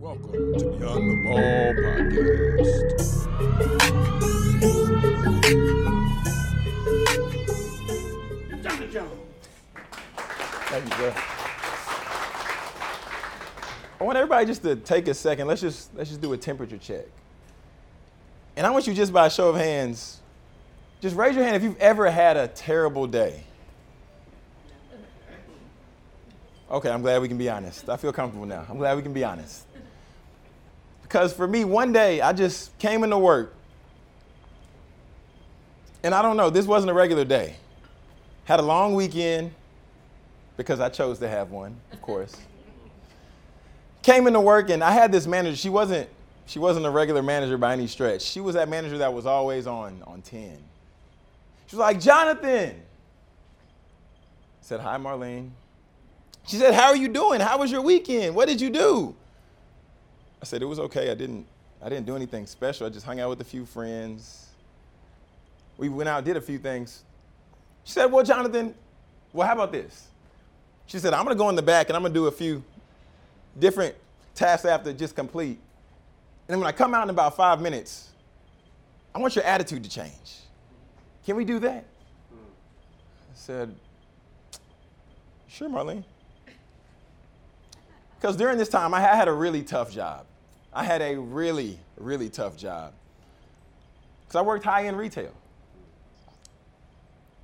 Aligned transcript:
Welcome 0.00 0.30
to 0.30 0.64
Beyond 0.78 1.10
the 1.10 1.16
Ball 1.24 1.74
podcast. 1.74 3.26
Johnny 8.62 8.86
Jones. 8.92 9.10
Thank 10.66 10.84
you, 10.84 10.90
sir. 10.92 11.14
I 14.00 14.04
want 14.04 14.16
everybody 14.16 14.46
just 14.46 14.62
to 14.62 14.76
take 14.76 15.08
a 15.08 15.14
second. 15.14 15.48
Let's 15.48 15.60
just 15.60 15.92
let's 15.96 16.10
just 16.10 16.20
do 16.20 16.32
a 16.32 16.36
temperature 16.36 16.78
check. 16.78 17.06
And 18.56 18.68
I 18.68 18.70
want 18.70 18.86
you 18.86 18.94
just 18.94 19.12
by 19.12 19.26
a 19.26 19.30
show 19.30 19.48
of 19.48 19.56
hands, 19.56 20.20
just 21.00 21.16
raise 21.16 21.34
your 21.34 21.42
hand 21.42 21.56
if 21.56 21.64
you've 21.64 21.78
ever 21.78 22.08
had 22.08 22.36
a 22.36 22.46
terrible 22.46 23.08
day. 23.08 23.42
Okay, 26.70 26.90
I'm 26.90 27.02
glad 27.02 27.20
we 27.20 27.28
can 27.28 27.38
be 27.38 27.48
honest. 27.48 27.88
I 27.88 27.96
feel 27.96 28.12
comfortable 28.12 28.46
now. 28.46 28.64
I'm 28.68 28.76
glad 28.76 28.94
we 28.96 29.02
can 29.02 29.14
be 29.14 29.24
honest. 29.24 29.67
Because 31.08 31.32
for 31.32 31.48
me, 31.48 31.64
one 31.64 31.90
day 31.90 32.20
I 32.20 32.34
just 32.34 32.76
came 32.78 33.02
into 33.02 33.16
work. 33.16 33.54
And 36.02 36.14
I 36.14 36.20
don't 36.20 36.36
know, 36.36 36.50
this 36.50 36.66
wasn't 36.66 36.90
a 36.90 36.94
regular 36.94 37.24
day. 37.24 37.56
Had 38.44 38.60
a 38.60 38.62
long 38.62 38.94
weekend 38.94 39.52
because 40.58 40.80
I 40.80 40.90
chose 40.90 41.18
to 41.20 41.28
have 41.28 41.50
one, 41.50 41.76
of 41.92 42.02
course. 42.02 42.36
Came 44.02 44.26
into 44.26 44.40
work 44.40 44.70
and 44.70 44.82
I 44.82 44.92
had 44.92 45.10
this 45.10 45.26
manager. 45.26 45.56
She 45.56 45.68
wasn't 45.68 46.08
she 46.46 46.58
wasn't 46.58 46.86
a 46.86 46.90
regular 46.90 47.22
manager 47.22 47.58
by 47.58 47.74
any 47.74 47.86
stretch. 47.86 48.22
She 48.22 48.40
was 48.40 48.54
that 48.54 48.70
manager 48.70 48.98
that 48.98 49.12
was 49.12 49.26
always 49.26 49.66
on 49.66 50.02
on 50.06 50.22
10. 50.22 50.56
She 51.66 51.76
was 51.76 51.80
like, 51.80 52.00
"Jonathan." 52.00 52.70
I 52.70 54.62
said, 54.62 54.80
"Hi, 54.80 54.96
Marlene." 54.96 55.50
She 56.46 56.56
said, 56.56 56.72
"How 56.72 56.86
are 56.86 56.96
you 56.96 57.08
doing? 57.08 57.40
How 57.40 57.58
was 57.58 57.70
your 57.70 57.82
weekend? 57.82 58.34
What 58.34 58.48
did 58.48 58.60
you 58.62 58.70
do?" 58.70 59.14
I 60.40 60.44
said, 60.44 60.62
"It 60.62 60.66
was 60.66 60.78
okay. 60.78 61.10
I 61.10 61.14
didn't 61.14 61.46
I 61.80 61.88
didn't 61.88 62.06
do 62.06 62.16
anything 62.16 62.46
special. 62.46 62.86
I 62.86 62.90
just 62.90 63.06
hung 63.06 63.20
out 63.20 63.30
with 63.30 63.40
a 63.40 63.44
few 63.44 63.64
friends. 63.64 64.46
We 65.76 65.88
went 65.88 66.08
out, 66.08 66.24
did 66.24 66.36
a 66.36 66.40
few 66.40 66.58
things. 66.58 67.04
She 67.84 67.92
said, 67.92 68.06
Well, 68.06 68.24
Jonathan, 68.24 68.74
well, 69.32 69.46
how 69.46 69.54
about 69.54 69.72
this? 69.72 70.08
She 70.86 70.98
said, 70.98 71.14
I'm 71.14 71.24
gonna 71.24 71.36
go 71.36 71.48
in 71.50 71.56
the 71.56 71.62
back 71.62 71.88
and 71.88 71.96
I'm 71.96 72.02
gonna 72.02 72.14
do 72.14 72.26
a 72.26 72.32
few 72.32 72.62
different 73.58 73.94
tasks 74.34 74.66
after 74.66 74.92
just 74.92 75.14
complete. 75.14 75.58
And 76.48 76.54
then 76.54 76.58
when 76.58 76.66
I 76.66 76.72
come 76.72 76.94
out 76.94 77.04
in 77.04 77.10
about 77.10 77.36
five 77.36 77.60
minutes, 77.60 78.08
I 79.14 79.18
want 79.18 79.36
your 79.36 79.44
attitude 79.44 79.84
to 79.84 79.90
change. 79.90 80.40
Can 81.24 81.36
we 81.36 81.44
do 81.44 81.58
that? 81.60 81.84
I 82.32 83.34
said, 83.34 83.74
Sure, 85.46 85.68
Marlene. 85.68 86.04
Because 88.18 88.34
during 88.36 88.58
this 88.58 88.68
time, 88.68 88.94
I 88.94 89.00
had 89.00 89.28
a 89.28 89.32
really 89.32 89.62
tough 89.62 89.92
job. 89.92 90.26
I 90.72 90.84
had 90.84 91.02
a 91.02 91.16
really, 91.16 91.78
really 91.96 92.28
tough 92.28 92.56
job. 92.56 92.92
Because 94.20 94.36
I 94.36 94.42
worked 94.42 94.64
high 94.64 94.86
end 94.86 94.98
retail. 94.98 95.32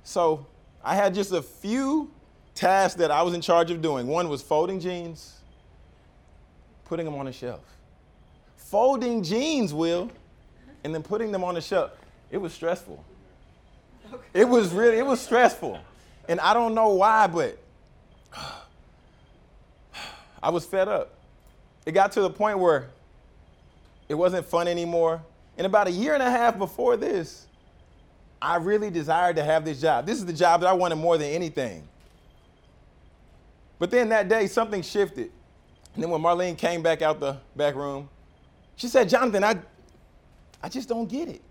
So 0.03 0.45
I 0.83 0.95
had 0.95 1.15
just 1.15 1.31
a 1.31 1.41
few 1.41 2.11
tasks 2.53 2.97
that 2.99 3.11
I 3.11 3.23
was 3.23 3.33
in 3.33 3.41
charge 3.41 3.71
of 3.71 3.81
doing. 3.81 4.07
One 4.07 4.29
was 4.29 4.41
folding 4.41 4.79
jeans, 4.79 5.33
putting 6.85 7.05
them 7.05 7.15
on 7.15 7.27
a 7.27 7.33
shelf. 7.33 7.63
Folding 8.57 9.23
jeans, 9.23 9.73
Will, 9.73 10.11
and 10.83 10.93
then 10.93 11.01
putting 11.01 11.31
them 11.31 11.43
on 11.43 11.57
a 11.57 11.61
shelf. 11.61 11.91
It 12.29 12.37
was 12.37 12.53
stressful. 12.53 13.03
It 14.33 14.45
was 14.45 14.71
really, 14.71 14.97
it 14.99 15.05
was 15.05 15.19
stressful. 15.19 15.79
And 16.27 16.39
I 16.39 16.53
don't 16.53 16.75
know 16.75 16.89
why, 16.89 17.27
but 17.27 17.57
I 20.43 20.49
was 20.49 20.65
fed 20.65 20.87
up. 20.87 21.13
It 21.85 21.93
got 21.93 22.11
to 22.13 22.21
the 22.21 22.29
point 22.29 22.59
where 22.59 22.89
it 24.07 24.13
wasn't 24.13 24.45
fun 24.45 24.67
anymore. 24.67 25.21
And 25.57 25.65
about 25.65 25.87
a 25.87 25.91
year 25.91 26.13
and 26.13 26.21
a 26.21 26.29
half 26.29 26.57
before 26.57 26.97
this, 26.97 27.47
I 28.41 28.57
really 28.57 28.91
desired 28.91 29.37
to 29.37 29.43
have 29.43 29.65
this 29.65 29.81
job. 29.81 30.05
This 30.05 30.17
is 30.17 30.25
the 30.25 30.33
job 30.33 30.61
that 30.61 30.67
I 30.67 30.73
wanted 30.73 30.95
more 30.95 31.17
than 31.17 31.31
anything. 31.31 31.87
But 33.79 33.91
then 33.91 34.09
that 34.09 34.29
day, 34.29 34.47
something 34.47 34.81
shifted. 34.81 35.31
And 35.93 36.03
then 36.03 36.09
when 36.09 36.21
Marlene 36.21 36.57
came 36.57 36.81
back 36.81 37.01
out 37.01 37.19
the 37.19 37.37
back 37.55 37.75
room, 37.75 38.09
she 38.75 38.87
said, 38.87 39.09
Jonathan, 39.09 39.43
I, 39.43 39.57
I 40.61 40.69
just 40.69 40.89
don't 40.89 41.07
get 41.07 41.29
it. 41.29 41.41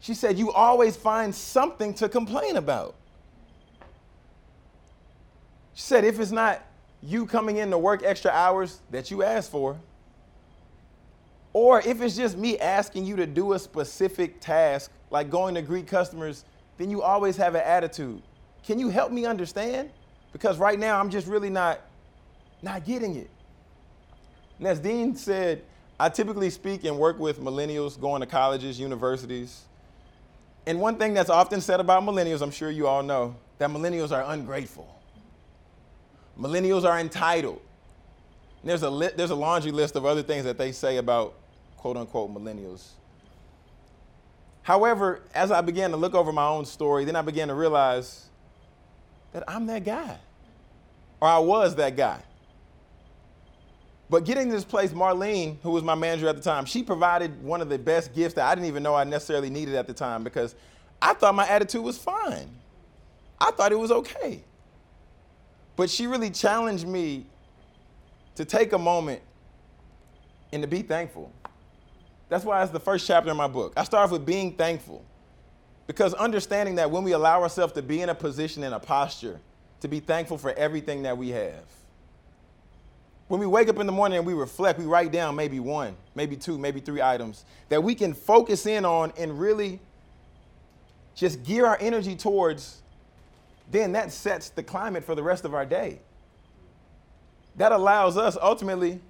She 0.00 0.14
said, 0.14 0.38
You 0.38 0.52
always 0.52 0.96
find 0.96 1.34
something 1.34 1.92
to 1.94 2.08
complain 2.08 2.56
about. 2.56 2.94
She 5.74 5.82
said, 5.82 6.04
If 6.04 6.20
it's 6.20 6.30
not 6.30 6.64
you 7.02 7.26
coming 7.26 7.56
in 7.56 7.70
to 7.70 7.78
work 7.78 8.02
extra 8.04 8.30
hours 8.30 8.80
that 8.90 9.10
you 9.10 9.22
asked 9.22 9.50
for, 9.50 9.78
or 11.52 11.80
if 11.80 12.00
it's 12.00 12.16
just 12.16 12.36
me 12.36 12.58
asking 12.58 13.04
you 13.04 13.16
to 13.16 13.26
do 13.26 13.52
a 13.54 13.58
specific 13.58 14.40
task, 14.40 14.90
like 15.10 15.30
going 15.30 15.54
to 15.54 15.62
greet 15.62 15.86
customers, 15.86 16.44
then 16.76 16.90
you 16.90 17.02
always 17.02 17.36
have 17.36 17.54
an 17.54 17.62
attitude. 17.62 18.22
Can 18.64 18.78
you 18.78 18.88
help 18.90 19.10
me 19.10 19.24
understand? 19.24 19.90
Because 20.32 20.58
right 20.58 20.78
now 20.78 21.00
I'm 21.00 21.10
just 21.10 21.26
really 21.26 21.50
not 21.50 21.80
not 22.60 22.84
getting 22.84 23.16
it. 23.16 23.30
And 24.58 24.66
as 24.66 24.80
Dean 24.80 25.14
said, 25.14 25.62
I 26.00 26.08
typically 26.08 26.50
speak 26.50 26.84
and 26.84 26.98
work 26.98 27.18
with 27.18 27.40
millennials 27.40 27.98
going 27.98 28.20
to 28.20 28.26
colleges, 28.26 28.78
universities. 28.78 29.62
And 30.66 30.80
one 30.80 30.96
thing 30.96 31.14
that's 31.14 31.30
often 31.30 31.60
said 31.60 31.80
about 31.80 32.02
millennials, 32.02 32.42
I'm 32.42 32.50
sure 32.50 32.70
you 32.70 32.86
all 32.86 33.02
know, 33.02 33.36
that 33.58 33.70
millennials 33.70 34.12
are 34.12 34.24
ungrateful. 34.32 34.86
Millennials 36.38 36.84
are 36.84 36.98
entitled. 36.98 37.60
There's 38.64 38.82
a, 38.82 38.90
li- 38.90 39.10
there's 39.16 39.30
a 39.30 39.36
laundry 39.36 39.70
list 39.70 39.96
of 39.96 40.04
other 40.04 40.22
things 40.22 40.44
that 40.44 40.58
they 40.58 40.72
say 40.72 40.96
about 40.96 41.34
quote 41.76 41.96
unquote 41.96 42.34
millennials. 42.34 42.88
However, 44.62 45.22
as 45.34 45.50
I 45.50 45.60
began 45.62 45.90
to 45.92 45.96
look 45.96 46.14
over 46.14 46.32
my 46.32 46.46
own 46.46 46.66
story, 46.66 47.04
then 47.04 47.16
I 47.16 47.22
began 47.22 47.48
to 47.48 47.54
realize 47.54 48.26
that 49.32 49.44
I'm 49.48 49.66
that 49.66 49.84
guy, 49.84 50.18
or 51.20 51.28
I 51.28 51.38
was 51.38 51.74
that 51.76 51.96
guy. 51.96 52.22
But 54.10 54.24
getting 54.24 54.48
this 54.48 54.64
place, 54.64 54.90
Marlene, 54.90 55.56
who 55.62 55.70
was 55.70 55.82
my 55.82 55.94
manager 55.94 56.28
at 56.28 56.36
the 56.36 56.42
time, 56.42 56.64
she 56.64 56.82
provided 56.82 57.42
one 57.42 57.60
of 57.60 57.68
the 57.68 57.78
best 57.78 58.14
gifts 58.14 58.34
that 58.34 58.46
I 58.46 58.54
didn't 58.54 58.66
even 58.66 58.82
know 58.82 58.94
I 58.94 59.04
necessarily 59.04 59.50
needed 59.50 59.74
at 59.74 59.86
the 59.86 59.92
time 59.92 60.24
because 60.24 60.54
I 61.00 61.14
thought 61.14 61.34
my 61.34 61.46
attitude 61.46 61.82
was 61.82 61.98
fine. 61.98 62.48
I 63.40 63.50
thought 63.50 63.70
it 63.70 63.78
was 63.78 63.90
okay. 63.90 64.42
But 65.76 65.90
she 65.90 66.06
really 66.06 66.30
challenged 66.30 66.86
me 66.86 67.26
to 68.38 68.44
take 68.44 68.72
a 68.72 68.78
moment 68.78 69.20
and 70.52 70.62
to 70.62 70.68
be 70.68 70.80
thankful. 70.80 71.32
That's 72.28 72.44
why 72.44 72.62
it's 72.62 72.70
the 72.70 72.78
first 72.78 73.04
chapter 73.04 73.32
in 73.32 73.36
my 73.36 73.48
book. 73.48 73.72
I 73.76 73.82
start 73.82 74.04
off 74.04 74.12
with 74.12 74.24
being 74.24 74.52
thankful. 74.52 75.04
Because 75.88 76.14
understanding 76.14 76.76
that 76.76 76.88
when 76.88 77.02
we 77.02 77.12
allow 77.12 77.42
ourselves 77.42 77.72
to 77.72 77.82
be 77.82 78.00
in 78.00 78.10
a 78.10 78.14
position, 78.14 78.62
and 78.62 78.72
a 78.72 78.78
posture, 78.78 79.40
to 79.80 79.88
be 79.88 79.98
thankful 79.98 80.38
for 80.38 80.52
everything 80.52 81.02
that 81.02 81.18
we 81.18 81.30
have. 81.30 81.64
When 83.26 83.40
we 83.40 83.46
wake 83.46 83.68
up 83.68 83.80
in 83.80 83.86
the 83.86 83.92
morning 83.92 84.18
and 84.18 84.26
we 84.26 84.34
reflect, 84.34 84.78
we 84.78 84.86
write 84.86 85.10
down 85.10 85.34
maybe 85.34 85.58
one, 85.58 85.96
maybe 86.14 86.36
two, 86.36 86.58
maybe 86.58 86.78
three 86.78 87.02
items 87.02 87.44
that 87.70 87.82
we 87.82 87.96
can 87.96 88.14
focus 88.14 88.66
in 88.66 88.84
on 88.84 89.12
and 89.18 89.40
really 89.40 89.80
just 91.16 91.42
gear 91.42 91.66
our 91.66 91.76
energy 91.80 92.14
towards, 92.14 92.82
then 93.68 93.90
that 93.92 94.12
sets 94.12 94.50
the 94.50 94.62
climate 94.62 95.02
for 95.02 95.16
the 95.16 95.24
rest 95.24 95.44
of 95.44 95.54
our 95.54 95.66
day. 95.66 95.98
That 97.58 97.72
allows 97.72 98.16
us 98.16 98.38
ultimately 98.40 99.00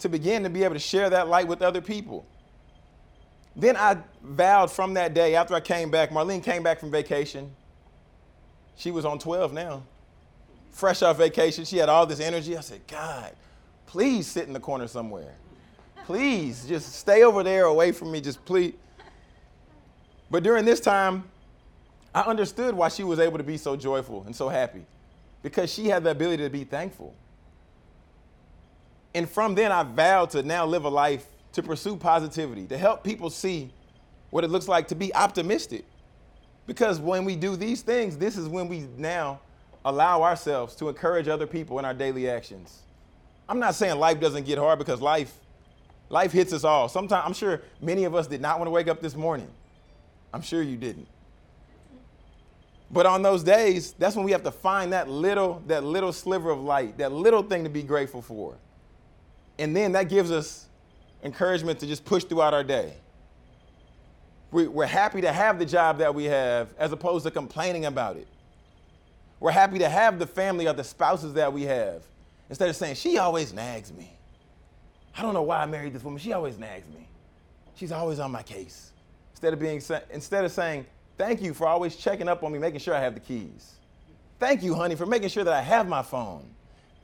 to 0.00 0.08
begin 0.08 0.42
to 0.42 0.50
be 0.50 0.62
able 0.64 0.74
to 0.74 0.80
share 0.80 1.10
that 1.10 1.28
light 1.28 1.48
with 1.48 1.62
other 1.62 1.80
people. 1.80 2.26
Then 3.56 3.74
I 3.76 3.96
vowed 4.22 4.70
from 4.70 4.94
that 4.94 5.14
day 5.14 5.34
after 5.34 5.54
I 5.54 5.60
came 5.60 5.90
back, 5.90 6.10
Marlene 6.10 6.42
came 6.42 6.62
back 6.62 6.78
from 6.78 6.90
vacation. 6.90 7.50
She 8.76 8.90
was 8.90 9.06
on 9.06 9.18
12 9.18 9.54
now. 9.54 9.82
Fresh 10.72 11.00
off 11.00 11.16
vacation, 11.16 11.64
she 11.64 11.78
had 11.78 11.88
all 11.88 12.04
this 12.04 12.20
energy. 12.20 12.54
I 12.54 12.60
said, 12.60 12.86
God, 12.86 13.32
please 13.86 14.26
sit 14.26 14.46
in 14.46 14.52
the 14.52 14.60
corner 14.60 14.86
somewhere. 14.86 15.32
Please, 16.04 16.66
just 16.66 16.94
stay 16.94 17.22
over 17.24 17.42
there 17.42 17.64
away 17.64 17.92
from 17.92 18.12
me, 18.12 18.20
just 18.20 18.44
please. 18.44 18.74
But 20.30 20.42
during 20.42 20.66
this 20.66 20.80
time, 20.80 21.24
I 22.14 22.20
understood 22.22 22.74
why 22.74 22.88
she 22.90 23.04
was 23.04 23.18
able 23.18 23.38
to 23.38 23.44
be 23.44 23.56
so 23.56 23.74
joyful 23.74 24.24
and 24.26 24.36
so 24.36 24.50
happy 24.50 24.84
because 25.42 25.72
she 25.72 25.88
had 25.88 26.04
the 26.04 26.10
ability 26.10 26.42
to 26.42 26.50
be 26.50 26.64
thankful. 26.64 27.14
And 29.16 29.26
from 29.26 29.54
then, 29.54 29.72
I 29.72 29.82
vowed 29.82 30.28
to 30.32 30.42
now 30.42 30.66
live 30.66 30.84
a 30.84 30.90
life 30.90 31.24
to 31.52 31.62
pursue 31.62 31.96
positivity, 31.96 32.66
to 32.66 32.76
help 32.76 33.02
people 33.02 33.30
see 33.30 33.72
what 34.28 34.44
it 34.44 34.48
looks 34.48 34.68
like 34.68 34.88
to 34.88 34.94
be 34.94 35.14
optimistic. 35.14 35.86
Because 36.66 37.00
when 37.00 37.24
we 37.24 37.34
do 37.34 37.56
these 37.56 37.80
things, 37.80 38.18
this 38.18 38.36
is 38.36 38.46
when 38.46 38.68
we 38.68 38.80
now 38.98 39.40
allow 39.86 40.22
ourselves 40.22 40.74
to 40.76 40.90
encourage 40.90 41.28
other 41.28 41.46
people 41.46 41.78
in 41.78 41.86
our 41.86 41.94
daily 41.94 42.28
actions. 42.28 42.82
I'm 43.48 43.58
not 43.58 43.74
saying 43.74 43.98
life 43.98 44.20
doesn't 44.20 44.44
get 44.44 44.58
hard 44.58 44.78
because 44.78 45.00
life 45.00 45.32
life 46.10 46.30
hits 46.30 46.52
us 46.52 46.62
all. 46.62 46.86
Sometimes 46.90 47.22
I'm 47.24 47.32
sure 47.32 47.62
many 47.80 48.04
of 48.04 48.14
us 48.14 48.26
did 48.26 48.42
not 48.42 48.58
want 48.58 48.66
to 48.66 48.70
wake 48.70 48.86
up 48.86 49.00
this 49.00 49.16
morning. 49.16 49.48
I'm 50.34 50.42
sure 50.42 50.60
you 50.60 50.76
didn't. 50.76 51.08
But 52.90 53.06
on 53.06 53.22
those 53.22 53.42
days, 53.42 53.94
that's 53.98 54.14
when 54.14 54.26
we 54.26 54.32
have 54.32 54.42
to 54.42 54.52
find 54.52 54.92
that 54.92 55.08
little 55.08 55.62
that 55.68 55.84
little 55.84 56.12
sliver 56.12 56.50
of 56.50 56.60
light, 56.60 56.98
that 56.98 57.12
little 57.12 57.42
thing 57.42 57.64
to 57.64 57.70
be 57.70 57.82
grateful 57.82 58.20
for. 58.20 58.56
And 59.58 59.74
then 59.74 59.92
that 59.92 60.08
gives 60.08 60.30
us 60.30 60.66
encouragement 61.22 61.80
to 61.80 61.86
just 61.86 62.04
push 62.04 62.24
throughout 62.24 62.54
our 62.54 62.64
day. 62.64 62.94
We, 64.52 64.68
we're 64.68 64.86
happy 64.86 65.20
to 65.22 65.32
have 65.32 65.58
the 65.58 65.66
job 65.66 65.98
that 65.98 66.14
we 66.14 66.24
have 66.24 66.72
as 66.78 66.92
opposed 66.92 67.24
to 67.24 67.30
complaining 67.30 67.86
about 67.86 68.16
it. 68.16 68.28
We're 69.40 69.50
happy 69.50 69.78
to 69.80 69.88
have 69.88 70.18
the 70.18 70.26
family 70.26 70.66
or 70.66 70.72
the 70.72 70.84
spouses 70.84 71.34
that 71.34 71.52
we 71.52 71.62
have 71.62 72.02
instead 72.48 72.68
of 72.68 72.76
saying, 72.76 72.94
she 72.94 73.18
always 73.18 73.52
nags 73.52 73.92
me. 73.92 74.10
I 75.16 75.22
don't 75.22 75.34
know 75.34 75.42
why 75.42 75.62
I 75.62 75.66
married 75.66 75.92
this 75.94 76.04
woman. 76.04 76.18
She 76.18 76.32
always 76.32 76.58
nags 76.58 76.86
me. 76.94 77.08
She's 77.74 77.92
always 77.92 78.18
on 78.18 78.30
my 78.30 78.42
case. 78.42 78.92
Instead 79.32 79.52
of 79.52 79.58
being 79.58 79.82
instead 80.10 80.44
of 80.44 80.52
saying, 80.52 80.86
thank 81.18 81.42
you 81.42 81.52
for 81.52 81.66
always 81.66 81.96
checking 81.96 82.28
up 82.28 82.42
on 82.42 82.52
me, 82.52 82.58
making 82.58 82.80
sure 82.80 82.94
I 82.94 83.00
have 83.00 83.14
the 83.14 83.20
keys. 83.20 83.74
Thank 84.38 84.62
you, 84.62 84.74
honey, 84.74 84.94
for 84.94 85.06
making 85.06 85.28
sure 85.28 85.44
that 85.44 85.52
I 85.52 85.62
have 85.62 85.88
my 85.88 86.02
phone. 86.02 86.44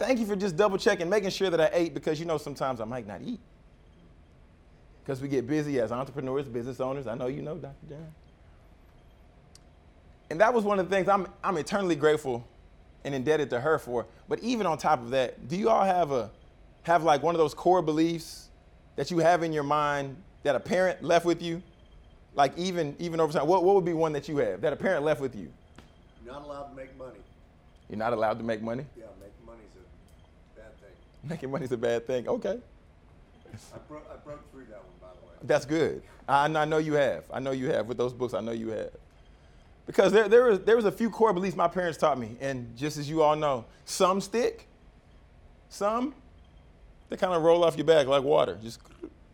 Thank 0.02 0.19
you 0.19 0.26
for 0.26 0.34
just 0.34 0.56
double 0.56 0.78
checking, 0.78 1.08
making 1.08 1.31
sure 1.31 1.49
that 1.49 1.60
I 1.60 1.70
ate 1.72 1.94
because 1.94 2.19
you 2.19 2.26
know 2.26 2.37
sometimes 2.37 2.81
I 2.81 2.84
might 2.84 3.06
not 3.06 3.20
eat. 3.22 3.38
Because 5.04 5.20
we 5.20 5.28
get 5.28 5.46
busy 5.46 5.78
as 5.81 5.93
entrepreneurs, 5.93 6.46
business 6.46 6.81
owners. 6.81 7.06
I 7.06 7.14
know 7.14 7.28
you 7.28 7.40
know, 7.40 7.56
Dr. 7.56 7.75
John. 7.88 8.14
And 10.28 10.40
that 10.40 10.52
was 10.52 10.64
one 10.64 10.81
of 10.81 10.88
the 10.88 10.94
things 10.96 11.08
I'm, 11.08 11.28
I'm 11.44 11.56
eternally 11.56 11.94
grateful 11.94 12.44
and 13.04 13.14
indebted 13.14 13.50
to 13.50 13.60
her 13.60 13.78
for. 13.78 14.06
But 14.28 14.40
even 14.40 14.66
on 14.66 14.76
top 14.76 15.00
of 15.00 15.10
that, 15.10 15.49
do 15.49 15.56
you 15.56 15.69
all 15.69 15.84
have 15.84 16.10
a 16.10 16.31
have 16.82 17.04
like 17.04 17.22
one 17.22 17.37
of 17.37 17.38
those 17.38 17.54
core 17.54 17.82
beliefs 17.82 18.49
that 18.96 19.12
you 19.12 19.19
have 19.19 19.44
in 19.44 19.52
your 19.52 19.62
mind 19.62 20.16
that 20.43 20.56
a 20.56 20.60
parent 20.60 21.04
left 21.04 21.25
with 21.25 21.40
you? 21.40 21.62
Like 22.34 22.58
even 22.58 22.96
even 22.99 23.20
over 23.20 23.32
time, 23.32 23.46
what, 23.46 23.62
what 23.62 23.76
would 23.76 23.84
be 23.84 23.93
one 23.93 24.12
that 24.14 24.28
you 24.28 24.38
have 24.38 24.62
that 24.62 24.72
a 24.72 24.76
parent 24.76 25.04
left 25.04 25.20
with 25.20 25.37
you? 25.37 25.52
You're 26.25 26.34
not 26.34 26.43
allowed 26.43 26.70
to 26.70 26.75
make 26.75 26.96
money. 26.99 27.19
You're 27.88 27.99
not 27.99 28.14
allowed 28.14 28.38
to 28.38 28.44
make 28.44 28.62
money? 28.62 28.87
Yeah, 28.96 29.04
making 29.20 29.44
money's 29.44 29.69
a 29.76 30.58
bad 30.58 30.72
thing. 30.81 30.96
Making 31.29 31.51
money's 31.51 31.73
a 31.73 31.77
bad 31.77 32.07
thing. 32.07 32.29
Okay. 32.29 32.59
I, 33.75 33.79
broke 33.89 34.09
I 34.11 34.17
broke 34.17 34.51
through 34.51 34.65
that 34.71 34.79
one, 34.79 34.95
by 35.01 35.09
the 35.09 35.27
way. 35.27 35.35
That's 35.43 35.65
good. 35.65 36.03
I, 36.29 36.45
I 36.45 36.65
know 36.65 36.79
you 36.79 36.95
have. 36.95 37.25
I 37.33 37.39
know 37.41 37.51
you 37.51 37.71
have. 37.71 37.87
With 37.87 37.99
those 37.99 38.13
books, 38.13 38.35
I 38.35 38.41
know 38.41 38.53
you 38.53 38.69
have. 38.69 38.91
Because 39.87 40.13
there, 40.13 40.29
there, 40.29 40.45
was, 40.45 40.61
there 40.61 40.77
was 40.77 40.85
a 40.85 40.93
few 40.93 41.11
core 41.11 41.33
beliefs 41.33 41.57
my 41.57 41.69
parents 41.69 41.99
taught 41.99 42.19
me. 42.19 42.37
And 42.41 42.77
just 42.77 42.97
as 42.97 43.09
you 43.09 43.23
all 43.23 43.37
know, 43.37 43.65
some 43.85 44.21
stick, 44.21 44.67
some, 45.69 46.15
they 47.09 47.17
kind 47.17 47.35
of 47.35 47.43
roll 47.43 47.65
off 47.65 47.77
your 47.77 47.85
back 47.85 48.07
like 48.07 48.23
water, 48.23 48.59
just 48.63 48.81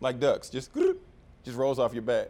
like 0.01 0.19
ducks, 0.19 0.49
just, 0.49 0.71
just 1.45 1.57
rolls 1.57 1.79
off 1.79 1.93
your 1.93 2.03
back. 2.03 2.29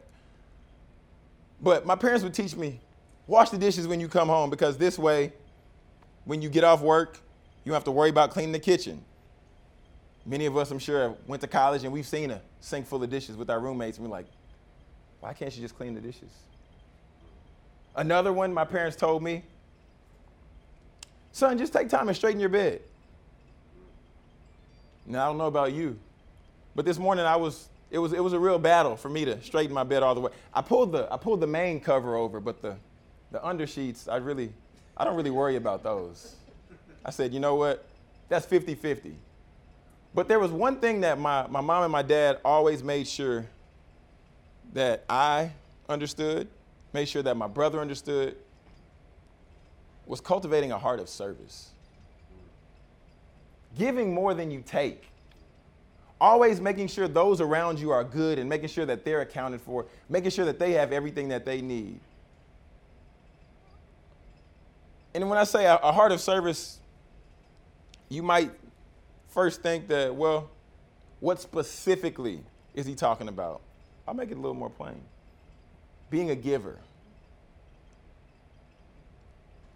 But 1.60 1.86
my 1.86 1.96
parents 1.96 2.22
would 2.22 2.34
teach 2.34 2.54
me 2.54 2.80
wash 3.28 3.50
the 3.50 3.58
dishes 3.58 3.86
when 3.86 4.00
you 4.00 4.08
come 4.08 4.28
home 4.28 4.50
because 4.50 4.76
this 4.76 4.98
way, 4.98 5.32
when 6.24 6.42
you 6.42 6.48
get 6.48 6.64
off 6.64 6.80
work, 6.80 7.20
you 7.64 7.70
don't 7.70 7.74
have 7.74 7.84
to 7.84 7.92
worry 7.92 8.10
about 8.10 8.30
cleaning 8.30 8.52
the 8.52 8.58
kitchen. 8.58 9.04
Many 10.28 10.44
of 10.44 10.58
us, 10.58 10.70
I'm 10.70 10.78
sure, 10.78 11.16
went 11.26 11.40
to 11.40 11.48
college 11.48 11.84
and 11.84 11.92
we've 11.92 12.06
seen 12.06 12.30
a 12.30 12.42
sink 12.60 12.86
full 12.86 13.02
of 13.02 13.08
dishes 13.08 13.34
with 13.34 13.48
our 13.48 13.58
roommates, 13.58 13.96
and 13.96 14.06
we're 14.06 14.12
like, 14.12 14.26
why 15.20 15.32
can't 15.32 15.54
you 15.56 15.62
just 15.62 15.74
clean 15.74 15.94
the 15.94 16.02
dishes? 16.02 16.30
Another 17.96 18.30
one 18.30 18.52
my 18.52 18.66
parents 18.66 18.94
told 18.94 19.22
me, 19.22 19.42
son, 21.32 21.56
just 21.56 21.72
take 21.72 21.88
time 21.88 22.08
and 22.08 22.16
straighten 22.16 22.38
your 22.38 22.50
bed. 22.50 22.82
Now, 25.06 25.24
I 25.24 25.26
don't 25.28 25.38
know 25.38 25.46
about 25.46 25.72
you, 25.72 25.98
but 26.76 26.84
this 26.84 26.98
morning 26.98 27.24
I 27.24 27.36
was, 27.36 27.70
it 27.90 27.98
was, 27.98 28.12
it 28.12 28.22
was 28.22 28.34
a 28.34 28.38
real 28.38 28.58
battle 28.58 28.96
for 28.96 29.08
me 29.08 29.24
to 29.24 29.42
straighten 29.42 29.72
my 29.72 29.82
bed 29.82 30.02
all 30.02 30.14
the 30.14 30.20
way. 30.20 30.32
I 30.52 30.60
pulled 30.60 30.92
the, 30.92 31.10
I 31.10 31.16
pulled 31.16 31.40
the 31.40 31.46
main 31.46 31.80
cover 31.80 32.16
over, 32.16 32.38
but 32.38 32.60
the, 32.60 32.76
the 33.32 33.38
undersheets, 33.38 34.12
I 34.12 34.16
really, 34.16 34.52
I 34.94 35.04
don't 35.04 35.16
really 35.16 35.30
worry 35.30 35.56
about 35.56 35.82
those. 35.82 36.36
I 37.02 37.10
said, 37.10 37.32
you 37.32 37.40
know 37.40 37.54
what? 37.54 37.86
That's 38.28 38.44
50 38.44 38.74
50. 38.74 39.16
But 40.14 40.28
there 40.28 40.38
was 40.38 40.50
one 40.50 40.80
thing 40.80 41.02
that 41.02 41.18
my, 41.18 41.46
my 41.48 41.60
mom 41.60 41.84
and 41.84 41.92
my 41.92 42.02
dad 42.02 42.38
always 42.44 42.82
made 42.82 43.06
sure 43.06 43.46
that 44.72 45.04
I 45.08 45.52
understood 45.88 46.48
made 46.92 47.08
sure 47.08 47.22
that 47.22 47.36
my 47.36 47.46
brother 47.46 47.80
understood, 47.80 48.36
was 50.06 50.20
cultivating 50.20 50.72
a 50.72 50.78
heart 50.78 51.00
of 51.00 51.08
service. 51.08 51.70
Giving 53.76 54.14
more 54.14 54.34
than 54.34 54.50
you 54.50 54.62
take. 54.66 55.04
Always 56.20 56.60
making 56.60 56.88
sure 56.88 57.06
those 57.06 57.40
around 57.40 57.78
you 57.78 57.90
are 57.90 58.02
good 58.02 58.38
and 58.38 58.48
making 58.48 58.68
sure 58.68 58.86
that 58.86 59.04
they're 59.04 59.20
accounted 59.20 59.60
for, 59.60 59.86
making 60.08 60.30
sure 60.30 60.44
that 60.46 60.58
they 60.58 60.72
have 60.72 60.92
everything 60.92 61.28
that 61.28 61.44
they 61.44 61.60
need. 61.60 62.00
And 65.14 65.28
when 65.28 65.38
I 65.38 65.44
say 65.44 65.66
a, 65.66 65.76
a 65.76 65.92
heart 65.92 66.10
of 66.10 66.20
service, 66.20 66.78
you 68.08 68.22
might 68.22 68.50
first 69.28 69.62
think 69.62 69.88
that, 69.88 70.14
well, 70.14 70.50
what 71.20 71.40
specifically 71.40 72.40
is 72.74 72.86
he 72.86 72.94
talking 72.94 73.28
about? 73.28 73.60
I'll 74.06 74.14
make 74.14 74.30
it 74.30 74.34
a 74.34 74.40
little 74.40 74.54
more 74.54 74.70
plain 74.70 75.00
being 76.10 76.30
a 76.30 76.36
giver. 76.36 76.78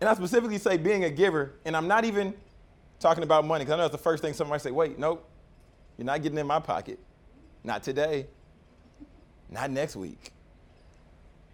And 0.01 0.09
I 0.09 0.15
specifically 0.15 0.59
say 0.59 0.77
being 0.77 1.05
a 1.05 1.11
giver, 1.11 1.53
and 1.65 1.77
I'm 1.77 1.87
not 1.87 2.05
even 2.05 2.35
talking 2.99 3.23
about 3.23 3.45
money, 3.45 3.65
because 3.65 3.75
I 3.75 3.77
know 3.77 3.83
that's 3.83 3.93
the 3.93 3.99
first 3.99 4.23
thing 4.23 4.33
somebody 4.33 4.61
say, 4.61 4.71
wait, 4.71 4.99
nope, 4.99 5.29
you're 5.97 6.07
not 6.07 6.23
getting 6.23 6.39
in 6.39 6.47
my 6.47 6.59
pocket. 6.59 6.99
Not 7.63 7.83
today. 7.83 8.27
Not 9.51 9.71
next 9.71 9.95
week. 9.95 10.33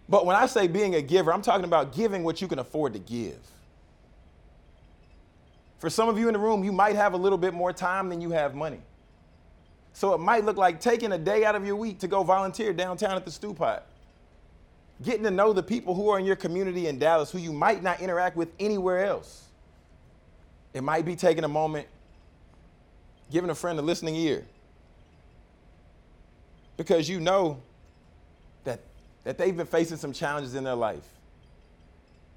But 0.07 0.25
when 0.25 0.35
I 0.35 0.47
say 0.47 0.67
being 0.67 0.95
a 0.95 1.01
giver, 1.01 1.31
I'm 1.31 1.41
talking 1.41 1.65
about 1.65 1.93
giving 1.93 2.23
what 2.23 2.41
you 2.41 2.47
can 2.47 2.57
afford 2.57 2.93
to 2.93 2.99
give. 2.99 3.37
For 5.79 5.89
some 5.89 6.09
of 6.09 6.19
you 6.19 6.27
in 6.27 6.33
the 6.33 6.39
room, 6.39 6.63
you 6.63 6.71
might 6.71 6.95
have 6.95 7.13
a 7.13 7.17
little 7.17 7.37
bit 7.37 7.53
more 7.53 7.73
time 7.73 8.09
than 8.09 8.21
you 8.21 8.31
have 8.31 8.53
money. 8.53 8.81
So 9.93 10.13
it 10.13 10.19
might 10.19 10.45
look 10.45 10.57
like 10.57 10.79
taking 10.79 11.11
a 11.13 11.17
day 11.17 11.43
out 11.43 11.55
of 11.55 11.65
your 11.65 11.75
week 11.75 11.99
to 11.99 12.07
go 12.07 12.23
volunteer 12.23 12.73
downtown 12.73 13.15
at 13.15 13.25
the 13.25 13.31
stew 13.31 13.53
pot 13.53 13.85
getting 15.03 15.23
to 15.23 15.31
know 15.31 15.53
the 15.53 15.63
people 15.63 15.95
who 15.95 16.09
are 16.09 16.19
in 16.19 16.25
your 16.25 16.35
community 16.35 16.87
in 16.87 16.99
Dallas 16.99 17.31
who 17.31 17.37
you 17.37 17.53
might 17.53 17.81
not 17.81 18.01
interact 18.01 18.35
with 18.35 18.49
anywhere 18.59 19.05
else. 19.05 19.45
It 20.73 20.81
might 20.81 21.05
be 21.05 21.15
taking 21.15 21.43
a 21.43 21.47
moment, 21.49 21.87
giving 23.31 23.49
a 23.49 23.55
friend 23.55 23.79
a 23.79 23.81
listening 23.81 24.15
ear. 24.15 24.45
Because 26.77 27.09
you 27.09 27.19
know 27.19 27.61
that, 28.63 28.79
that 29.23 29.37
they've 29.37 29.55
been 29.55 29.67
facing 29.67 29.97
some 29.97 30.13
challenges 30.13 30.55
in 30.55 30.63
their 30.63 30.75
life. 30.75 31.07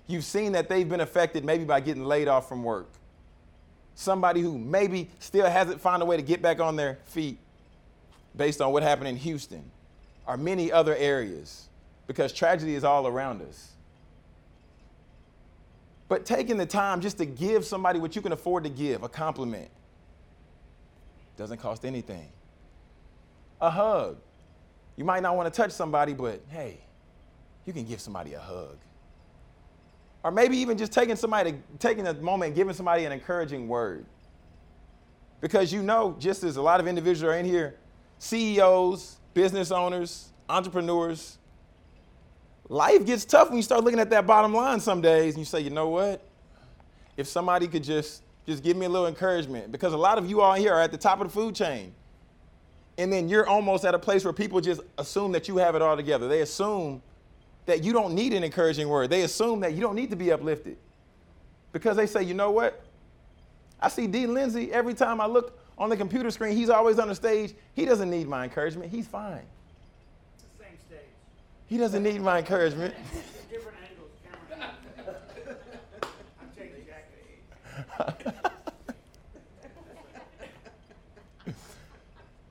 You've 0.06 0.24
seen 0.24 0.52
that 0.52 0.68
they've 0.68 0.88
been 0.88 1.00
affected 1.00 1.44
maybe 1.44 1.64
by 1.64 1.80
getting 1.80 2.04
laid 2.04 2.28
off 2.28 2.48
from 2.48 2.64
work. 2.64 2.88
Somebody 3.94 4.40
who 4.40 4.58
maybe 4.58 5.10
still 5.18 5.46
hasn't 5.46 5.80
found 5.80 6.02
a 6.02 6.06
way 6.06 6.16
to 6.16 6.22
get 6.22 6.42
back 6.42 6.60
on 6.60 6.76
their 6.76 6.98
feet 7.06 7.38
based 8.36 8.60
on 8.60 8.72
what 8.72 8.82
happened 8.82 9.08
in 9.08 9.16
Houston 9.16 9.70
or 10.26 10.36
many 10.36 10.72
other 10.72 10.94
areas 10.96 11.68
because 12.06 12.32
tragedy 12.32 12.74
is 12.74 12.84
all 12.84 13.06
around 13.06 13.42
us. 13.42 13.72
But 16.08 16.26
taking 16.26 16.58
the 16.58 16.66
time 16.66 17.00
just 17.00 17.18
to 17.18 17.24
give 17.24 17.64
somebody 17.64 17.98
what 17.98 18.14
you 18.14 18.22
can 18.22 18.32
afford 18.32 18.64
to 18.64 18.70
give, 18.70 19.02
a 19.02 19.08
compliment, 19.08 19.70
doesn't 21.36 21.58
cost 21.58 21.84
anything. 21.84 22.28
A 23.60 23.70
hug. 23.70 24.18
You 24.96 25.04
might 25.04 25.22
not 25.22 25.36
want 25.36 25.52
to 25.52 25.56
touch 25.56 25.70
somebody, 25.70 26.12
but 26.12 26.42
hey, 26.50 26.78
you 27.64 27.72
can 27.72 27.84
give 27.84 28.00
somebody 28.00 28.34
a 28.34 28.40
hug. 28.40 28.76
Or 30.24 30.30
maybe 30.30 30.56
even 30.58 30.78
just 30.78 30.92
taking 30.92 31.16
somebody, 31.16 31.54
taking 31.78 32.06
a 32.06 32.14
moment 32.14 32.54
giving 32.54 32.74
somebody 32.74 33.04
an 33.04 33.12
encouraging 33.12 33.66
word. 33.68 34.04
Because 35.40 35.72
you 35.72 35.82
know, 35.82 36.16
just 36.18 36.44
as 36.44 36.56
a 36.56 36.62
lot 36.62 36.78
of 36.78 36.86
individuals 36.86 37.34
are 37.34 37.36
in 37.36 37.44
here, 37.44 37.74
CEOs, 38.20 39.16
business 39.34 39.72
owners, 39.72 40.32
entrepreneurs, 40.48 41.38
life 42.68 43.04
gets 43.04 43.24
tough 43.24 43.48
when 43.48 43.56
you 43.56 43.62
start 43.62 43.82
looking 43.82 43.98
at 43.98 44.10
that 44.10 44.26
bottom 44.26 44.54
line 44.54 44.78
some 44.78 45.00
days 45.00 45.34
and 45.34 45.40
you 45.40 45.44
say, 45.44 45.60
you 45.60 45.70
know 45.70 45.88
what? 45.88 46.22
If 47.16 47.26
somebody 47.26 47.66
could 47.66 47.82
just 47.82 48.22
just 48.46 48.62
give 48.62 48.76
me 48.76 48.86
a 48.86 48.88
little 48.88 49.06
encouragement 49.06 49.70
because 49.70 49.92
a 49.92 49.96
lot 49.96 50.18
of 50.18 50.28
you 50.28 50.40
all 50.40 50.54
here 50.54 50.72
are 50.72 50.80
at 50.80 50.90
the 50.90 50.98
top 50.98 51.20
of 51.20 51.28
the 51.28 51.32
food 51.32 51.54
chain. 51.54 51.94
And 52.98 53.12
then 53.12 53.28
you're 53.28 53.46
almost 53.46 53.84
at 53.84 53.94
a 53.94 53.98
place 53.98 54.24
where 54.24 54.32
people 54.32 54.60
just 54.60 54.80
assume 54.98 55.32
that 55.32 55.48
you 55.48 55.56
have 55.56 55.74
it 55.74 55.82
all 55.82 55.96
together. 55.96 56.28
They 56.28 56.40
assume 56.40 57.02
that 57.66 57.84
you 57.84 57.92
don't 57.92 58.14
need 58.14 58.32
an 58.32 58.42
encouraging 58.44 58.88
word. 58.88 59.10
They 59.10 59.22
assume 59.22 59.60
that 59.60 59.74
you 59.74 59.80
don't 59.80 59.94
need 59.94 60.10
to 60.10 60.16
be 60.16 60.32
uplifted. 60.32 60.76
Because 61.72 61.96
they 61.96 62.06
say, 62.06 62.22
you 62.22 62.34
know 62.34 62.50
what? 62.50 62.84
I 63.80 63.88
see 63.88 64.06
D. 64.06 64.26
Lindsay 64.26 64.72
every 64.72 64.94
time 64.94 65.20
I 65.20 65.26
look 65.26 65.58
on 65.78 65.88
the 65.88 65.96
computer 65.96 66.30
screen, 66.30 66.56
he's 66.56 66.70
always 66.70 66.98
on 66.98 67.08
the 67.08 67.14
stage. 67.14 67.54
He 67.74 67.84
doesn't 67.84 68.10
need 68.10 68.28
my 68.28 68.44
encouragement. 68.44 68.90
He's 68.90 69.06
fine. 69.06 69.42
He 71.72 71.78
doesn't 71.78 72.02
need 72.02 72.20
my 72.20 72.36
encouragement. 72.36 72.94
Different 73.50 73.78
angles, 73.88 74.10
camera. 74.22 74.74
I'm 76.38 76.48
taking 76.54 76.84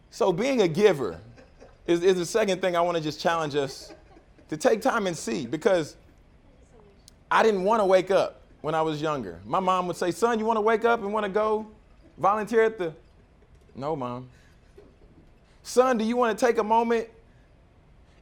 so 0.10 0.34
being 0.34 0.64
a 0.64 0.68
giver 0.68 1.20
is, 1.86 2.04
is 2.04 2.18
the 2.18 2.26
second 2.26 2.62
thing 2.62 2.76
I 2.76 2.82
want 2.82 2.98
to 2.98 3.04
just 3.04 3.20
challenge 3.20 3.54
us 3.54 3.94
to 4.52 4.58
take 4.58 4.82
time 4.82 5.08
and 5.08 5.18
see 5.18 5.48
because 5.48 5.96
I 7.32 7.42
didn't 7.42 7.64
want 7.64 7.80
to 7.80 7.86
wake 7.86 8.12
up 8.12 8.42
when 8.60 8.76
I 8.76 8.82
was 8.82 9.02
younger. 9.02 9.40
My 9.46 9.62
mom 9.62 9.88
would 9.88 9.96
say, 9.96 10.12
son, 10.12 10.40
you 10.40 10.46
want 10.46 10.58
to 10.58 10.62
wake 10.62 10.84
up 10.84 11.02
and 11.02 11.14
want 11.14 11.26
to 11.26 11.32
go 11.32 11.66
volunteer 12.18 12.64
at 12.64 12.78
the... 12.78 12.94
No, 13.76 13.96
mom. 13.96 14.30
Son, 15.64 15.98
do 15.98 16.04
you 16.04 16.18
want 16.18 16.38
to 16.38 16.46
take 16.46 16.58
a 16.58 16.64
moment 16.64 17.08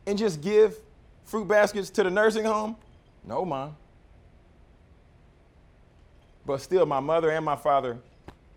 and 0.06 0.20
just 0.20 0.40
give 0.40 0.78
fruit 1.26 1.48
baskets 1.48 1.90
to 1.90 2.04
the 2.04 2.12
nursing 2.12 2.46
home? 2.46 2.76
No, 3.26 3.44
mom. 3.44 3.76
But 6.46 6.62
still, 6.62 6.86
my 6.86 7.00
mother 7.00 7.32
and 7.32 7.44
my 7.44 7.56
father 7.56 7.98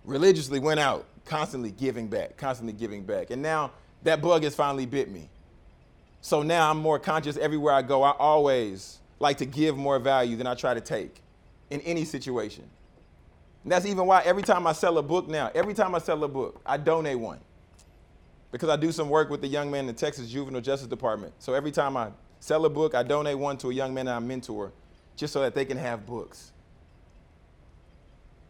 religiously 0.05 0.59
went 0.59 0.79
out, 0.79 1.07
constantly 1.25 1.71
giving 1.71 2.09
back, 2.09 2.37
constantly 2.37 2.75
giving 2.75 3.03
back. 3.03 3.31
And 3.31 3.41
now 3.41 3.71
that 4.03 4.21
bug 4.21 4.45
has 4.45 4.55
finally 4.55 4.85
bit 4.85 5.11
me. 5.11 5.31
So 6.23 6.43
now 6.43 6.71
I'm 6.71 6.79
more 6.79 7.01
conscious 7.01 7.37
everywhere 7.37 7.75
I 7.75 7.83
go. 7.83 8.05
I 8.05 8.13
always 8.13 9.01
like 9.19 9.39
to 9.39 9.45
give 9.45 9.77
more 9.77 9.99
value 9.99 10.37
than 10.37 10.47
I 10.47 10.55
try 10.55 10.73
to 10.73 10.81
take 10.81 11.21
in 11.69 11.81
any 11.81 12.05
situation. 12.05 12.65
And 13.65 13.73
that's 13.73 13.85
even 13.85 14.07
why 14.07 14.23
every 14.23 14.45
time 14.45 14.67
I 14.67 14.73
sell 14.73 14.99
a 14.99 15.03
book 15.03 15.29
now, 15.29 15.51
every 15.55 15.75
time 15.75 15.95
I 15.97 15.99
sell 15.99 16.23
a 16.23 16.29
book, 16.29 16.63
I 16.65 16.77
donate 16.77 17.19
one. 17.19 17.41
Because 18.53 18.69
I 18.69 18.77
do 18.77 18.93
some 18.93 19.09
work 19.09 19.31
with 19.31 19.41
the 19.41 19.49
young 19.49 19.71
men 19.71 19.81
in 19.81 19.87
the 19.89 19.93
Texas 19.93 20.31
Juvenile 20.31 20.61
Justice 20.61 20.87
Department. 20.87 21.33
So 21.41 21.55
every 21.55 21.73
time 21.73 21.97
I 21.97 22.11
sell 22.39 22.65
a 22.67 22.71
book, 22.71 22.95
I 22.95 23.03
donate 23.03 23.39
one 23.39 23.57
to 23.59 23.71
a 23.71 23.75
young 23.75 23.93
man 23.93 24.07
I 24.07 24.19
mentor 24.21 24.73
just 25.17 25.33
so 25.33 25.41
that 25.41 25.55
they 25.55 25.65
can 25.65 25.77
have 25.77 26.07
books. 26.07 26.53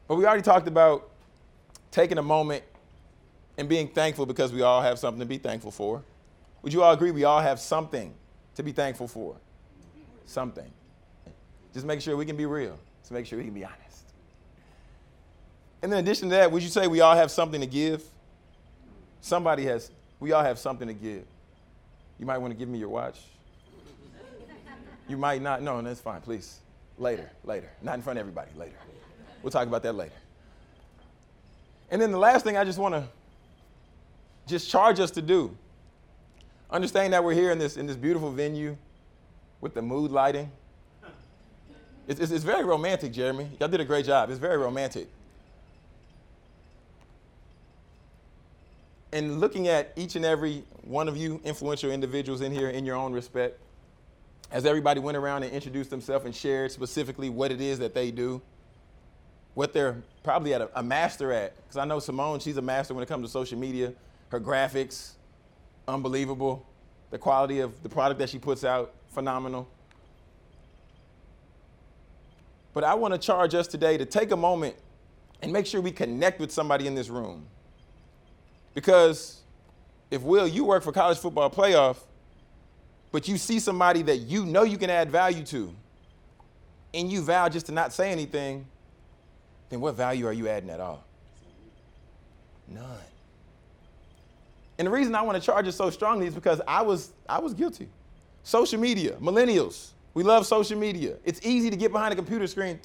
But 0.08 0.16
we 0.16 0.26
already 0.26 0.42
talked 0.42 0.68
about 0.68 1.08
taking 1.90 2.18
a 2.18 2.22
moment 2.22 2.64
and 3.56 3.66
being 3.66 3.88
thankful 3.88 4.26
because 4.26 4.52
we 4.52 4.60
all 4.60 4.82
have 4.82 4.98
something 4.98 5.20
to 5.20 5.26
be 5.26 5.38
thankful 5.38 5.70
for. 5.70 6.02
Would 6.62 6.72
you 6.72 6.82
all 6.82 6.92
agree 6.92 7.10
we 7.10 7.24
all 7.24 7.40
have 7.40 7.58
something 7.58 8.14
to 8.54 8.62
be 8.62 8.72
thankful 8.72 9.08
for? 9.08 9.36
Something. 10.26 10.70
Just 11.74 11.86
make 11.86 12.00
sure 12.00 12.16
we 12.16 12.26
can 12.26 12.36
be 12.36 12.46
real. 12.46 12.78
Just 13.02 13.12
make 13.12 13.26
sure 13.26 13.38
we 13.38 13.44
can 13.44 13.54
be 13.54 13.64
honest. 13.64 13.82
And 15.82 15.92
in 15.92 15.98
addition 15.98 16.28
to 16.28 16.36
that, 16.36 16.52
would 16.52 16.62
you 16.62 16.68
say 16.68 16.86
we 16.86 17.00
all 17.00 17.16
have 17.16 17.30
something 17.30 17.60
to 17.60 17.66
give? 17.66 18.04
Somebody 19.20 19.64
has, 19.64 19.90
we 20.20 20.32
all 20.32 20.44
have 20.44 20.58
something 20.58 20.86
to 20.86 20.94
give. 20.94 21.24
You 22.18 22.26
might 22.26 22.38
want 22.38 22.52
to 22.52 22.58
give 22.58 22.68
me 22.68 22.78
your 22.78 22.88
watch. 22.88 23.18
You 25.08 25.16
might 25.16 25.42
not. 25.42 25.62
No, 25.62 25.82
that's 25.82 26.00
fine, 26.00 26.20
please. 26.20 26.60
Later, 26.98 27.28
later. 27.44 27.70
Not 27.82 27.96
in 27.96 28.02
front 28.02 28.18
of 28.18 28.20
everybody, 28.20 28.50
later. 28.56 28.76
We'll 29.42 29.50
talk 29.50 29.66
about 29.66 29.82
that 29.82 29.94
later. 29.94 30.12
And 31.90 32.00
then 32.00 32.12
the 32.12 32.18
last 32.18 32.44
thing 32.44 32.56
I 32.56 32.64
just 32.64 32.78
want 32.78 32.94
to 32.94 33.08
just 34.46 34.70
charge 34.70 35.00
us 35.00 35.10
to 35.12 35.22
do. 35.22 35.56
Understand 36.72 37.12
that 37.12 37.22
we're 37.22 37.34
here 37.34 37.50
in 37.50 37.58
this, 37.58 37.76
in 37.76 37.86
this 37.86 37.96
beautiful 37.96 38.32
venue 38.32 38.78
with 39.60 39.74
the 39.74 39.82
mood 39.82 40.10
lighting. 40.10 40.50
It's, 42.08 42.18
it's, 42.18 42.32
it's 42.32 42.44
very 42.44 42.64
romantic, 42.64 43.12
Jeremy. 43.12 43.48
Y'all 43.60 43.68
did 43.68 43.80
a 43.80 43.84
great 43.84 44.06
job. 44.06 44.30
It's 44.30 44.38
very 44.38 44.56
romantic. 44.56 45.08
And 49.12 49.38
looking 49.38 49.68
at 49.68 49.92
each 49.96 50.16
and 50.16 50.24
every 50.24 50.64
one 50.82 51.08
of 51.08 51.16
you 51.18 51.42
influential 51.44 51.90
individuals 51.90 52.40
in 52.40 52.50
here 52.50 52.70
in 52.70 52.86
your 52.86 52.96
own 52.96 53.12
respect, 53.12 53.60
as 54.50 54.64
everybody 54.64 54.98
went 54.98 55.18
around 55.18 55.42
and 55.42 55.52
introduced 55.52 55.90
themselves 55.90 56.24
and 56.24 56.34
shared 56.34 56.72
specifically 56.72 57.28
what 57.28 57.52
it 57.52 57.60
is 57.60 57.78
that 57.80 57.92
they 57.92 58.10
do, 58.10 58.40
what 59.52 59.74
they're 59.74 60.02
probably 60.22 60.54
at 60.54 60.62
a, 60.62 60.70
a 60.74 60.82
master 60.82 61.32
at. 61.32 61.54
Because 61.56 61.76
I 61.76 61.84
know 61.84 61.98
Simone, 61.98 62.40
she's 62.40 62.56
a 62.56 62.62
master 62.62 62.94
when 62.94 63.02
it 63.02 63.08
comes 63.08 63.26
to 63.26 63.30
social 63.30 63.58
media. 63.58 63.92
Her 64.30 64.40
graphics, 64.40 65.12
unbelievable. 65.92 66.66
The 67.10 67.18
quality 67.18 67.60
of 67.60 67.82
the 67.82 67.88
product 67.88 68.18
that 68.20 68.30
she 68.30 68.38
puts 68.38 68.64
out, 68.64 68.94
phenomenal. 69.10 69.68
But 72.74 72.84
I 72.84 72.94
want 72.94 73.12
to 73.12 73.18
charge 73.18 73.54
us 73.54 73.66
today 73.66 73.98
to 73.98 74.06
take 74.06 74.30
a 74.30 74.36
moment 74.36 74.76
and 75.42 75.52
make 75.52 75.66
sure 75.66 75.80
we 75.80 75.92
connect 75.92 76.40
with 76.40 76.50
somebody 76.50 76.86
in 76.86 76.94
this 76.94 77.08
room. 77.08 77.46
Because 78.74 79.40
if 80.10 80.22
Will, 80.22 80.48
you 80.48 80.64
work 80.64 80.82
for 80.82 80.92
college 80.92 81.18
football 81.18 81.50
playoff, 81.50 81.98
but 83.10 83.28
you 83.28 83.36
see 83.36 83.58
somebody 83.58 84.02
that 84.02 84.18
you 84.18 84.46
know 84.46 84.62
you 84.62 84.78
can 84.78 84.88
add 84.88 85.10
value 85.10 85.44
to, 85.44 85.74
and 86.94 87.10
you 87.10 87.22
vow 87.22 87.48
just 87.48 87.66
to 87.66 87.72
not 87.72 87.92
say 87.92 88.10
anything, 88.10 88.66
then 89.68 89.80
what 89.80 89.94
value 89.94 90.26
are 90.26 90.32
you 90.32 90.48
adding 90.48 90.70
at 90.70 90.80
all? 90.80 91.04
None. 92.68 93.11
And 94.78 94.86
the 94.86 94.90
reason 94.90 95.14
I 95.14 95.22
want 95.22 95.40
to 95.40 95.44
charge 95.44 95.68
it 95.68 95.72
so 95.72 95.90
strongly 95.90 96.26
is 96.26 96.34
because 96.34 96.60
I 96.66 96.82
was 96.82 97.12
I 97.28 97.38
was 97.38 97.54
guilty. 97.54 97.88
Social 98.42 98.80
media, 98.80 99.12
millennials, 99.20 99.90
we 100.14 100.22
love 100.22 100.46
social 100.46 100.78
media. 100.78 101.16
It's 101.24 101.44
easy 101.44 101.70
to 101.70 101.76
get 101.76 101.92
behind 101.92 102.12
a 102.12 102.16
computer 102.16 102.46
screen. 102.46 102.80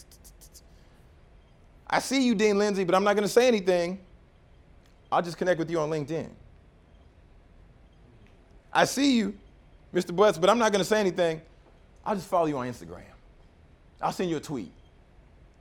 I 1.89 1.99
see 1.99 2.25
you, 2.25 2.35
Dean 2.35 2.57
Lindsay, 2.57 2.83
but 2.83 2.95
I'm 2.95 3.03
not 3.03 3.15
going 3.15 3.27
to 3.27 3.33
say 3.33 3.47
anything. 3.47 3.99
I'll 5.11 5.21
just 5.21 5.37
connect 5.37 5.57
with 5.57 5.71
you 5.71 5.79
on 5.79 5.89
LinkedIn. 5.89 6.29
I 8.73 8.85
see 8.85 9.17
you, 9.17 9.33
Mr. 9.93 10.15
Butts, 10.15 10.37
but 10.37 10.49
I'm 10.49 10.59
not 10.59 10.71
going 10.71 10.81
to 10.81 10.87
say 10.87 10.99
anything. 10.99 11.41
I'll 12.05 12.15
just 12.15 12.27
follow 12.27 12.45
you 12.45 12.57
on 12.57 12.67
Instagram. 12.67 13.03
I'll 14.01 14.11
send 14.11 14.29
you 14.29 14.37
a 14.37 14.41
tweet. 14.41 14.71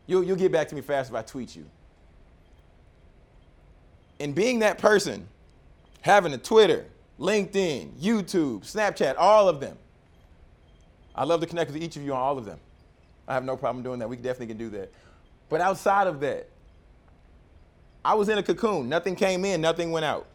You'll, 0.06 0.25
you'll 0.25 0.37
get 0.37 0.52
back 0.52 0.68
to 0.68 0.75
me 0.75 0.80
fast 0.80 1.11
if 1.11 1.16
I 1.16 1.23
tweet 1.23 1.56
you. 1.56 1.64
And 4.21 4.35
being 4.35 4.61
that 4.61 4.78
person, 4.78 5.26
having 6.06 6.32
a 6.32 6.38
Twitter, 6.38 6.86
LinkedIn, 7.18 7.90
YouTube, 8.00 8.60
Snapchat, 8.60 9.16
all 9.18 9.48
of 9.48 9.58
them, 9.58 9.76
I 11.16 11.25
love 11.25 11.40
to 11.40 11.48
connect 11.48 11.72
with 11.72 11.82
each 11.82 11.96
of 11.96 12.02
you 12.02 12.14
on 12.14 12.20
all 12.20 12.38
of 12.38 12.44
them. 12.44 12.60
I 13.26 13.34
have 13.34 13.44
no 13.44 13.56
problem 13.56 13.82
doing 13.82 13.98
that. 13.98 14.08
We 14.08 14.14
definitely 14.14 14.46
can 14.46 14.56
do 14.56 14.70
that. 14.70 14.92
But 15.48 15.60
outside 15.60 16.06
of 16.06 16.20
that, 16.20 16.48
I 18.04 18.14
was 18.14 18.28
in 18.28 18.38
a 18.38 18.42
cocoon. 18.42 18.88
Nothing 18.88 19.16
came 19.16 19.44
in, 19.44 19.60
nothing 19.60 19.90
went 19.90 20.04
out. 20.04 20.26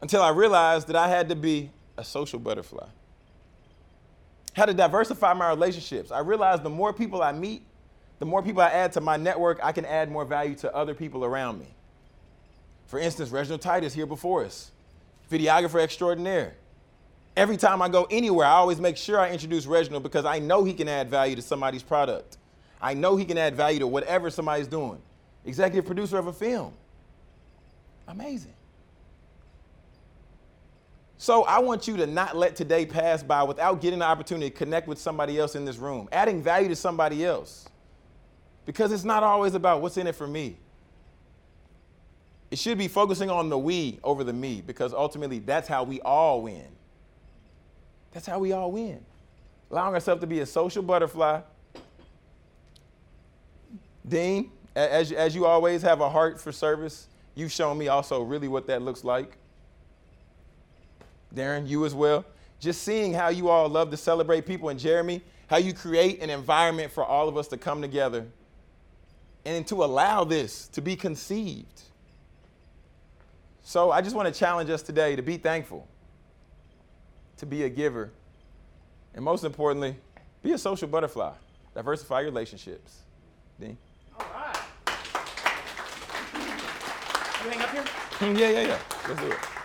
Until 0.00 0.22
I 0.22 0.30
realized 0.30 0.88
that 0.88 0.96
I 0.96 1.08
had 1.08 1.28
to 1.28 1.36
be 1.36 1.70
a 1.98 2.04
social 2.04 2.38
butterfly. 2.38 2.86
Had 4.54 4.66
to 4.66 4.74
diversify 4.74 5.34
my 5.34 5.50
relationships. 5.50 6.10
I 6.10 6.20
realized 6.20 6.62
the 6.62 6.70
more 6.70 6.94
people 6.94 7.22
I 7.22 7.32
meet, 7.32 7.64
the 8.18 8.24
more 8.24 8.42
people 8.42 8.62
I 8.62 8.70
add 8.70 8.92
to 8.92 9.02
my 9.02 9.18
network, 9.18 9.60
I 9.62 9.72
can 9.72 9.84
add 9.84 10.10
more 10.10 10.24
value 10.24 10.54
to 10.56 10.74
other 10.74 10.94
people 10.94 11.22
around 11.22 11.58
me. 11.58 11.74
For 12.88 12.98
instance, 12.98 13.30
Reginald 13.30 13.60
Titus 13.60 13.94
here 13.94 14.06
before 14.06 14.44
us, 14.44 14.72
videographer 15.30 15.80
extraordinaire. 15.80 16.54
Every 17.36 17.58
time 17.58 17.80
I 17.82 17.88
go 17.88 18.08
anywhere, 18.10 18.46
I 18.46 18.52
always 18.52 18.80
make 18.80 18.96
sure 18.96 19.20
I 19.20 19.30
introduce 19.30 19.66
Reginald 19.66 20.02
because 20.02 20.24
I 20.24 20.40
know 20.40 20.64
he 20.64 20.72
can 20.72 20.88
add 20.88 21.08
value 21.08 21.36
to 21.36 21.42
somebody's 21.42 21.82
product. 21.82 22.38
I 22.80 22.94
know 22.94 23.16
he 23.16 23.24
can 23.24 23.38
add 23.38 23.54
value 23.54 23.78
to 23.80 23.86
whatever 23.86 24.30
somebody's 24.30 24.66
doing. 24.66 24.98
Executive 25.44 25.84
producer 25.84 26.18
of 26.18 26.26
a 26.26 26.32
film. 26.32 26.72
Amazing. 28.08 28.54
So 31.18 31.44
I 31.44 31.58
want 31.58 31.86
you 31.86 31.96
to 31.98 32.06
not 32.06 32.36
let 32.36 32.56
today 32.56 32.86
pass 32.86 33.22
by 33.22 33.42
without 33.42 33.82
getting 33.82 33.98
the 33.98 34.04
opportunity 34.06 34.50
to 34.50 34.56
connect 34.56 34.88
with 34.88 34.98
somebody 34.98 35.38
else 35.38 35.56
in 35.56 35.64
this 35.64 35.76
room, 35.76 36.08
adding 36.10 36.42
value 36.42 36.68
to 36.68 36.76
somebody 36.76 37.24
else. 37.24 37.68
Because 38.64 38.92
it's 38.92 39.04
not 39.04 39.22
always 39.22 39.54
about 39.54 39.82
what's 39.82 39.98
in 39.98 40.06
it 40.06 40.14
for 40.14 40.26
me. 40.26 40.56
It 42.50 42.58
should 42.58 42.78
be 42.78 42.88
focusing 42.88 43.30
on 43.30 43.48
the 43.50 43.58
we 43.58 44.00
over 44.02 44.24
the 44.24 44.32
me 44.32 44.62
because 44.66 44.94
ultimately 44.94 45.38
that's 45.38 45.68
how 45.68 45.84
we 45.84 46.00
all 46.00 46.42
win. 46.42 46.66
That's 48.12 48.26
how 48.26 48.38
we 48.38 48.52
all 48.52 48.72
win. 48.72 49.04
Allowing 49.70 49.94
ourselves 49.94 50.20
to 50.22 50.26
be 50.26 50.40
a 50.40 50.46
social 50.46 50.82
butterfly. 50.82 51.40
Dean, 54.08 54.50
as, 54.74 55.12
as 55.12 55.34
you 55.34 55.44
always 55.44 55.82
have 55.82 56.00
a 56.00 56.08
heart 56.08 56.40
for 56.40 56.52
service, 56.52 57.08
you've 57.34 57.52
shown 57.52 57.76
me 57.76 57.88
also 57.88 58.22
really 58.22 58.48
what 58.48 58.66
that 58.68 58.80
looks 58.80 59.04
like. 59.04 59.36
Darren, 61.34 61.68
you 61.68 61.84
as 61.84 61.94
well. 61.94 62.24
Just 62.60 62.82
seeing 62.82 63.12
how 63.12 63.28
you 63.28 63.48
all 63.48 63.68
love 63.68 63.90
to 63.90 63.96
celebrate 63.96 64.46
people, 64.46 64.70
and 64.70 64.80
Jeremy, 64.80 65.22
how 65.48 65.58
you 65.58 65.74
create 65.74 66.22
an 66.22 66.30
environment 66.30 66.90
for 66.90 67.04
all 67.04 67.28
of 67.28 67.36
us 67.36 67.48
to 67.48 67.56
come 67.56 67.82
together 67.82 68.26
and 69.44 69.66
to 69.66 69.84
allow 69.84 70.24
this 70.24 70.68
to 70.68 70.80
be 70.80 70.96
conceived. 70.96 71.82
So 73.68 73.90
I 73.90 74.00
just 74.00 74.16
want 74.16 74.32
to 74.32 74.40
challenge 74.40 74.70
us 74.70 74.80
today 74.80 75.14
to 75.14 75.20
be 75.20 75.36
thankful 75.36 75.86
to 77.36 77.44
be 77.44 77.64
a 77.64 77.68
giver, 77.68 78.10
and 79.14 79.22
most 79.22 79.44
importantly, 79.44 79.94
be 80.42 80.52
a 80.52 80.58
social 80.58 80.88
butterfly. 80.88 81.34
Diversify 81.74 82.22
your 82.22 82.30
relationships. 82.30 83.00
Dean? 83.60 83.76
All 84.18 84.24
right. 84.34 84.56
You 87.44 87.50
hang 87.50 87.60
up 87.60 87.70
here? 87.70 87.84
Yeah, 88.38 88.48
yeah, 88.48 88.68
yeah. 88.68 88.78
Let's 89.06 89.20
do 89.20 89.32
it. 89.32 89.57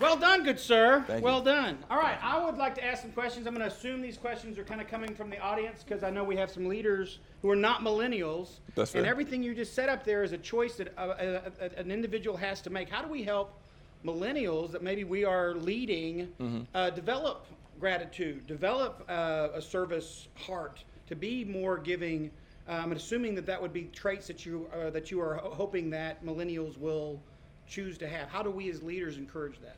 Well 0.00 0.16
done, 0.16 0.44
good 0.44 0.60
sir. 0.60 1.02
Thank 1.08 1.24
well 1.24 1.38
you. 1.40 1.44
done. 1.46 1.78
All 1.90 1.98
right, 1.98 2.18
I 2.22 2.44
would 2.44 2.56
like 2.56 2.74
to 2.76 2.84
ask 2.84 3.02
some 3.02 3.10
questions. 3.10 3.46
I'm 3.48 3.54
going 3.54 3.68
to 3.68 3.74
assume 3.74 4.00
these 4.00 4.16
questions 4.16 4.56
are 4.56 4.62
kind 4.64 4.80
of 4.80 4.86
coming 4.86 5.12
from 5.14 5.28
the 5.28 5.38
audience 5.40 5.82
because 5.82 6.04
I 6.04 6.10
know 6.10 6.22
we 6.22 6.36
have 6.36 6.50
some 6.50 6.66
leaders 6.68 7.18
who 7.42 7.50
are 7.50 7.56
not 7.56 7.80
millennials. 7.80 8.60
That's 8.76 8.94
And 8.94 9.04
everything 9.04 9.42
you 9.42 9.54
just 9.56 9.74
set 9.74 9.88
up 9.88 10.04
there 10.04 10.22
is 10.22 10.30
a 10.32 10.38
choice 10.38 10.76
that 10.76 10.96
uh, 10.96 11.00
uh, 11.00 11.40
uh, 11.60 11.68
an 11.76 11.90
individual 11.90 12.36
has 12.36 12.60
to 12.62 12.70
make. 12.70 12.88
How 12.88 13.02
do 13.02 13.08
we 13.08 13.24
help 13.24 13.60
millennials 14.04 14.70
that 14.70 14.82
maybe 14.82 15.02
we 15.04 15.24
are 15.24 15.54
leading 15.54 16.28
Mm-hmm. 16.40 16.60
uh, 16.74 16.90
develop 16.90 17.46
gratitude, 17.80 18.46
develop 18.46 19.04
uh, 19.08 19.48
a 19.54 19.60
service 19.62 20.28
heart, 20.36 20.84
to 21.08 21.16
be 21.16 21.44
more 21.44 21.76
giving? 21.76 22.30
Um, 22.68 22.92
and 22.92 23.00
assuming 23.00 23.34
that 23.34 23.46
that 23.46 23.60
would 23.60 23.72
be 23.72 23.84
traits 23.94 24.26
that 24.28 24.44
you 24.46 24.68
uh, 24.72 24.90
that 24.90 25.10
you 25.10 25.20
are 25.22 25.36
ho- 25.36 25.50
hoping 25.54 25.90
that 25.90 26.24
millennials 26.24 26.76
will 26.78 27.20
choose 27.66 27.98
to 27.98 28.06
have? 28.08 28.28
How 28.28 28.42
do 28.42 28.50
we 28.50 28.70
as 28.70 28.82
leaders 28.82 29.16
encourage 29.16 29.58
that? 29.60 29.76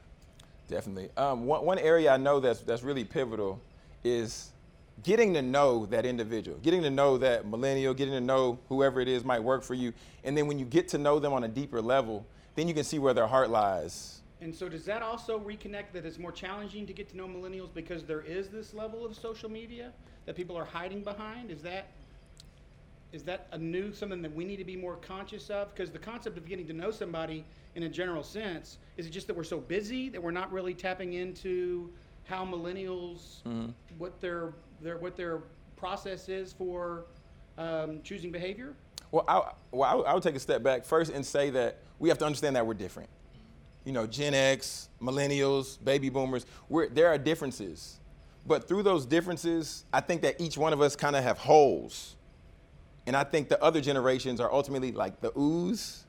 Definitely. 0.71 1.11
Um, 1.17 1.47
one, 1.47 1.65
one 1.65 1.79
area 1.79 2.12
I 2.12 2.17
know 2.17 2.39
that's 2.39 2.61
that's 2.61 2.85
really 2.85 3.05
pivotal 3.05 3.61
is 4.05 4.50
getting 5.03 5.35
to 5.35 5.43
know 5.43 5.87
that 5.87 6.07
individual, 6.07 6.59
getting 6.59 6.83
to 6.83 6.91
know 6.91 7.19
that 7.19 7.45
millennial, 7.47 7.93
getting 7.93 8.15
to 8.15 8.21
know 8.21 8.59
whoever 8.69 9.00
it 9.00 9.09
is 9.09 9.25
might 9.25 9.43
work 9.43 9.65
for 9.65 9.75
you, 9.75 9.93
and 10.23 10.37
then 10.37 10.47
when 10.47 10.59
you 10.59 10.65
get 10.65 10.87
to 10.89 10.99
know 10.99 11.19
them 11.19 11.33
on 11.33 11.43
a 11.43 11.49
deeper 11.49 11.83
level, 11.83 12.25
then 12.55 12.69
you 12.69 12.75
can 12.75 12.85
see 12.85 13.00
where 13.00 13.12
their 13.12 13.27
heart 13.27 13.50
lies. 13.50 14.21
And 14.41 14.55
so, 14.55 14.69
does 14.69 14.85
that 14.85 15.03
also 15.03 15.41
reconnect 15.41 15.93
that 15.93 16.07
it's 16.07 16.19
more 16.19 16.33
challenging 16.33 16.87
to 16.87 16.93
get 16.93 17.11
to 17.11 17.17
know 17.17 17.27
millennials 17.27 17.75
because 17.75 18.05
there 18.05 18.23
is 18.23 18.49
this 18.49 18.73
level 18.73 19.05
of 19.05 19.17
social 19.17 19.50
media 19.50 19.93
that 20.25 20.37
people 20.37 20.57
are 20.57 20.65
hiding 20.65 21.03
behind? 21.03 21.50
Is 21.50 21.62
that 21.62 21.89
is 23.12 23.23
that 23.25 23.49
a 23.52 23.59
new 23.59 23.93
something 23.93 24.23
that 24.23 24.35
we 24.35 24.45
need 24.45 24.57
to 24.57 24.64
be 24.64 24.76
more 24.76 24.97
conscious 24.97 25.50
of? 25.50 25.75
Because 25.75 25.90
the 25.90 25.99
concept 25.99 26.38
of 26.38 26.47
getting 26.47 26.67
to 26.67 26.73
know 26.73 26.90
somebody 26.90 27.45
in 27.75 27.85
a 27.85 27.88
general 27.88 28.23
sense 28.23 28.79
is 28.97 29.07
it 29.07 29.11
just 29.11 29.26
that 29.26 29.37
we're 29.37 29.45
so 29.45 29.59
busy 29.59 30.09
that 30.09 30.23
we're 30.23 30.31
not 30.31 30.52
really 30.52 30.75
tapping 30.75 31.14
into 31.14 31.90
how 32.25 32.45
millennials 32.45 33.43
what 33.99 34.21
their 34.21 34.52
their 34.81 34.97
what 34.99 35.17
their 35.17 35.43
process 35.76 36.29
is 36.29 36.52
for 36.52 37.05
um, 37.59 38.00
choosing 38.02 38.31
behavior? 38.31 38.75
Well, 39.11 39.25
I, 39.26 39.43
well 39.73 40.05
I, 40.07 40.14
would- 40.14 40.23
take 40.23 40.37
a 40.37 40.40
step 40.40 40.62
back 40.62 40.85
first 40.85 41.12
and 41.12 41.25
say 41.25 41.50
that 41.50 41.79
we 41.99 42.09
have 42.09 42.19
to 42.19 42.25
understand 42.25 42.57
that 42.57 42.67
we're 42.67 42.75
different. 42.75 43.09
You 43.85 43.93
know, 43.93 44.07
Gen 44.07 44.35
X, 44.35 44.88
millennials, 45.02 45.83
baby 45.83 46.11
boomers, 46.11 46.47
we're, 46.69 46.88
there 46.88 47.09
are 47.09 47.19
differences. 47.19 47.99
But 48.47 48.69
through 48.69 48.83
those 48.83 49.07
differences, 49.07 49.85
I 49.93 50.00
think 50.00 50.23
that 50.23 50.40
each 50.40 50.57
one 50.57 50.73
of 50.73 50.81
us 50.81 50.97
kind 50.97 51.17
of 51.17 51.25
have 51.25 51.38
holes. 51.38 52.17
And 53.11 53.17
I 53.17 53.25
think 53.25 53.49
the 53.49 53.61
other 53.61 53.81
generations 53.81 54.38
are 54.38 54.52
ultimately 54.52 54.93
like 54.93 55.21
the 55.21 55.37
ooze 55.37 56.05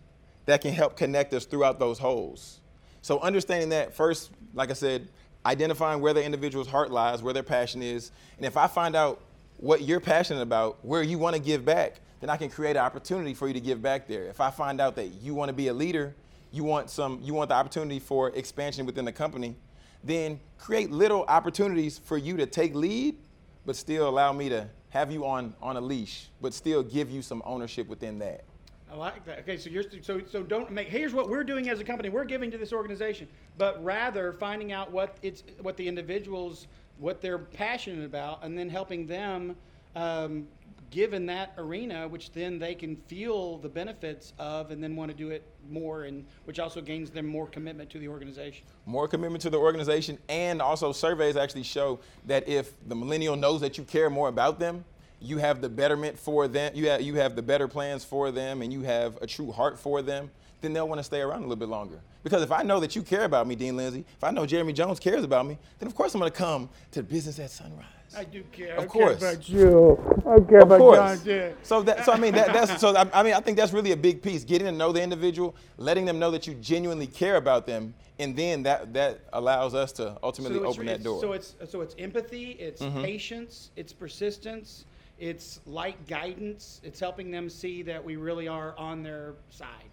that 0.45 0.61
can 0.61 0.71
help 0.71 0.95
connect 0.95 1.33
us 1.33 1.45
throughout 1.45 1.79
those 1.79 1.97
holes. 1.97 2.59
So 3.01 3.19
understanding 3.21 3.69
that 3.69 3.95
first, 3.95 4.29
like 4.53 4.69
I 4.69 4.73
said, 4.73 5.07
identifying 5.43 5.99
where 5.99 6.13
the 6.13 6.23
individual's 6.23 6.67
heart 6.67 6.91
lies, 6.91 7.23
where 7.23 7.33
their 7.33 7.41
passion 7.41 7.81
is, 7.81 8.11
and 8.37 8.45
if 8.45 8.55
I 8.55 8.67
find 8.67 8.95
out 8.95 9.19
what 9.57 9.81
you're 9.81 9.99
passionate 9.99 10.43
about, 10.43 10.77
where 10.85 11.01
you 11.01 11.17
want 11.17 11.35
to 11.35 11.41
give 11.41 11.65
back, 11.65 12.01
then 12.19 12.29
I 12.29 12.37
can 12.37 12.51
create 12.51 12.75
an 12.75 12.83
opportunity 12.83 13.33
for 13.33 13.47
you 13.47 13.55
to 13.55 13.59
give 13.59 13.81
back 13.81 14.07
there. 14.07 14.25
If 14.25 14.39
I 14.39 14.51
find 14.51 14.79
out 14.79 14.95
that 14.97 15.07
you 15.07 15.33
want 15.33 15.49
to 15.49 15.53
be 15.53 15.69
a 15.69 15.73
leader, 15.73 16.13
you 16.51 16.63
want 16.63 16.91
some, 16.91 17.19
you 17.23 17.33
want 17.33 17.49
the 17.49 17.55
opportunity 17.55 17.97
for 17.97 18.29
expansion 18.35 18.85
within 18.85 19.05
the 19.05 19.11
company, 19.11 19.55
then 20.03 20.39
create 20.59 20.91
little 20.91 21.23
opportunities 21.23 21.97
for 21.97 22.19
you 22.19 22.37
to 22.37 22.45
take 22.45 22.75
lead, 22.75 23.17
but 23.65 23.75
still 23.75 24.07
allow 24.07 24.31
me 24.31 24.49
to 24.49 24.67
have 24.89 25.11
you 25.11 25.25
on 25.25 25.53
on 25.61 25.77
a 25.77 25.81
leash, 25.81 26.27
but 26.41 26.53
still 26.53 26.83
give 26.83 27.09
you 27.09 27.21
some 27.21 27.41
ownership 27.45 27.87
within 27.87 28.19
that. 28.19 28.43
I 28.91 28.95
like 28.95 29.25
that. 29.25 29.39
Okay, 29.39 29.57
so 29.57 29.69
you're 29.69 29.85
so 30.01 30.21
so 30.29 30.43
don't 30.43 30.69
make. 30.71 30.89
Here's 30.89 31.13
what 31.13 31.29
we're 31.29 31.45
doing 31.45 31.69
as 31.69 31.79
a 31.79 31.83
company. 31.83 32.09
We're 32.09 32.25
giving 32.25 32.51
to 32.51 32.57
this 32.57 32.73
organization, 32.73 33.27
but 33.57 33.81
rather 33.83 34.33
finding 34.33 34.71
out 34.71 34.91
what 34.91 35.17
it's 35.21 35.43
what 35.61 35.77
the 35.77 35.87
individuals 35.87 36.67
what 37.01 37.19
they're 37.19 37.39
passionate 37.39 38.05
about, 38.05 38.43
and 38.43 38.57
then 38.57 38.69
helping 38.69 39.07
them 39.07 39.55
um, 39.95 40.47
give 40.89 41.13
in 41.13 41.25
that 41.25 41.53
arena, 41.57 42.07
which 42.07 42.31
then 42.31 42.59
they 42.59 42.75
can 42.75 42.95
feel 43.07 43.57
the 43.57 43.69
benefits 43.69 44.33
of, 44.37 44.71
and 44.71 44.83
then 44.83 44.95
want 44.95 45.09
to 45.09 45.17
do 45.17 45.29
it 45.29 45.43
more, 45.69 46.03
and 46.03 46.25
which 46.45 46.59
also 46.59 46.81
gains 46.81 47.09
them 47.09 47.25
more 47.25 47.47
commitment 47.47 47.89
to 47.89 47.99
the 47.99 48.07
organization. 48.07 48.65
more 48.85 49.07
commitment 49.07 49.41
to 49.41 49.49
the 49.49 49.57
organization 49.57 50.17
and 50.27 50.61
also 50.61 50.91
surveys 50.91 51.37
actually 51.37 51.63
show 51.63 51.99
that 52.25 52.47
if 52.47 52.73
the 52.87 52.95
millennial 52.95 53.35
knows 53.35 53.61
that 53.61 53.77
you 53.77 53.83
care 53.83 54.09
more 54.09 54.27
about 54.27 54.59
them 54.59 54.83
you 55.21 55.37
have 55.37 55.61
the 55.61 55.69
betterment 55.69 56.17
for 56.17 56.47
them 56.47 56.71
you 56.75 56.89
have, 56.89 57.01
you 57.01 57.15
have 57.15 57.35
the 57.35 57.41
better 57.41 57.67
plans 57.67 58.03
for 58.03 58.31
them 58.31 58.61
and 58.61 58.73
you 58.73 58.81
have 58.81 59.17
a 59.21 59.27
true 59.27 59.51
heart 59.51 59.79
for 59.79 60.01
them 60.01 60.31
then 60.61 60.73
they'll 60.73 60.87
want 60.87 60.99
to 60.99 61.03
stay 61.03 61.21
around 61.21 61.39
a 61.39 61.41
little 61.41 61.55
bit 61.55 61.69
longer 61.69 61.99
because 62.23 62.41
if 62.41 62.51
i 62.51 62.61
know 62.61 62.79
that 62.79 62.95
you 62.95 63.01
care 63.01 63.23
about 63.23 63.47
me 63.47 63.55
dean 63.55 63.75
lindsay 63.75 64.05
if 64.15 64.23
i 64.23 64.31
know 64.31 64.45
jeremy 64.45 64.73
jones 64.73 64.99
cares 64.99 65.23
about 65.23 65.45
me 65.45 65.57
then 65.79 65.87
of 65.87 65.95
course 65.95 66.13
i'm 66.13 66.19
going 66.19 66.31
to 66.31 66.37
come 66.37 66.69
to 66.91 67.03
business 67.03 67.39
at 67.39 67.49
sunrise 67.49 67.85
I 68.15 68.25
do 68.25 68.43
care. 68.51 68.75
Of 68.75 68.87
course. 68.87 69.17
I 69.17 69.19
care 69.19 69.29
about 69.31 69.49
you. 69.49 70.23
I 70.27 70.39
care 70.49 70.61
of 70.61 70.69
course. 70.69 71.55
So 71.63 71.81
that, 71.83 72.05
so 72.05 72.11
I 72.11 72.17
mean, 72.17 72.33
that, 72.33 72.51
that's 72.53 72.81
so. 72.81 72.95
I, 72.95 73.07
I 73.13 73.23
mean, 73.23 73.33
I 73.33 73.39
think 73.39 73.57
that's 73.57 73.71
really 73.71 73.93
a 73.93 73.97
big 73.97 74.21
piece. 74.21 74.43
Getting 74.43 74.67
to 74.67 74.71
know 74.71 74.91
the 74.91 75.01
individual, 75.01 75.55
letting 75.77 76.05
them 76.05 76.19
know 76.19 76.31
that 76.31 76.45
you 76.45 76.55
genuinely 76.55 77.07
care 77.07 77.37
about 77.37 77.65
them, 77.65 77.93
and 78.19 78.35
then 78.35 78.63
that 78.63 78.93
that 78.93 79.21
allows 79.33 79.73
us 79.73 79.91
to 79.93 80.17
ultimately 80.23 80.57
it's 80.57 80.67
open 80.67 80.87
that 80.87 81.03
door. 81.03 81.21
Mm-hmm. 81.21 81.27
So 81.27 81.33
it's 81.33 81.55
so 81.71 81.81
it's 81.81 81.95
empathy, 81.97 82.51
it's 82.51 82.81
patience, 82.81 83.71
it's 83.75 83.93
persistence, 83.93 84.85
it's 85.17 85.61
light 85.65 86.05
guidance. 86.07 86.81
It's 86.83 86.99
helping 86.99 87.31
them 87.31 87.49
see 87.49 87.81
that 87.83 88.03
we 88.03 88.17
really 88.17 88.47
are 88.47 88.77
on 88.77 89.03
their 89.03 89.35
side. 89.49 89.90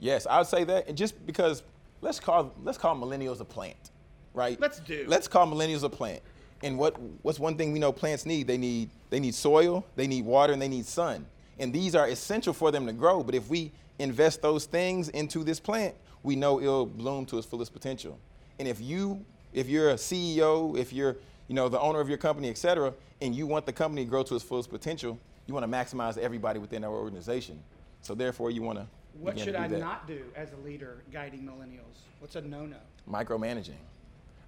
Yes, 0.00 0.26
I 0.26 0.38
would 0.38 0.46
say 0.46 0.64
that, 0.64 0.88
and 0.88 0.96
just 0.96 1.24
because 1.26 1.62
let's 2.00 2.18
call 2.18 2.52
let's 2.64 2.78
call 2.78 2.96
millennials 2.96 3.40
a 3.40 3.44
plant, 3.44 3.90
right? 4.34 4.58
Let's 4.58 4.80
do. 4.80 5.04
Let's 5.06 5.28
call 5.28 5.46
millennials 5.46 5.82
a 5.84 5.90
plant. 5.90 6.22
And 6.62 6.78
what 6.78 6.98
what's 7.22 7.38
one 7.38 7.56
thing 7.56 7.72
we 7.72 7.78
know 7.78 7.92
plants 7.92 8.24
need? 8.24 8.46
They 8.46 8.58
need 8.58 8.88
they 9.10 9.20
need 9.20 9.34
soil, 9.34 9.84
they 9.96 10.06
need 10.06 10.24
water, 10.24 10.54
and 10.54 10.60
they 10.60 10.68
need 10.68 10.86
sun. 10.86 11.26
And 11.58 11.72
these 11.72 11.94
are 11.94 12.08
essential 12.08 12.54
for 12.54 12.70
them 12.70 12.86
to 12.86 12.92
grow. 12.94 13.22
But 13.22 13.34
if 13.34 13.48
we 13.50 13.72
invest 13.98 14.40
those 14.40 14.64
things 14.64 15.10
into 15.10 15.44
this 15.44 15.60
plant, 15.60 15.94
we 16.22 16.34
know 16.34 16.60
it'll 16.60 16.86
bloom 16.86 17.26
to 17.26 17.38
its 17.38 17.46
fullest 17.46 17.74
potential. 17.74 18.18
And 18.58 18.66
if 18.66 18.80
you 18.80 19.24
if 19.52 19.68
you're 19.68 19.90
a 19.90 19.94
CEO, 19.94 20.76
if 20.78 20.94
you're 20.94 21.16
you 21.46 21.54
know 21.54 21.68
the 21.68 21.80
owner 21.80 22.00
of 22.00 22.08
your 22.08 22.18
company, 22.18 22.48
et 22.48 22.56
cetera, 22.56 22.94
and 23.20 23.34
you 23.34 23.46
want 23.46 23.66
the 23.66 23.72
company 23.72 24.04
to 24.04 24.10
grow 24.10 24.22
to 24.22 24.34
its 24.34 24.44
fullest 24.44 24.70
potential, 24.70 25.18
you 25.46 25.52
want 25.52 25.70
to 25.70 25.70
maximize 25.70 26.16
everybody 26.16 26.58
within 26.58 26.84
our 26.84 26.94
organization. 26.94 27.62
So 28.00 28.14
therefore, 28.14 28.50
you 28.50 28.62
want 28.62 28.78
to 28.78 28.86
What 29.18 29.38
should 29.38 29.54
I 29.54 29.68
that. 29.68 29.78
not 29.78 30.06
do 30.06 30.22
as 30.34 30.52
a 30.52 30.56
leader 30.66 31.02
guiding 31.12 31.40
millennials? 31.42 31.98
What's 32.20 32.36
a 32.36 32.40
no-no? 32.40 32.76
micromanaging. 33.10 33.74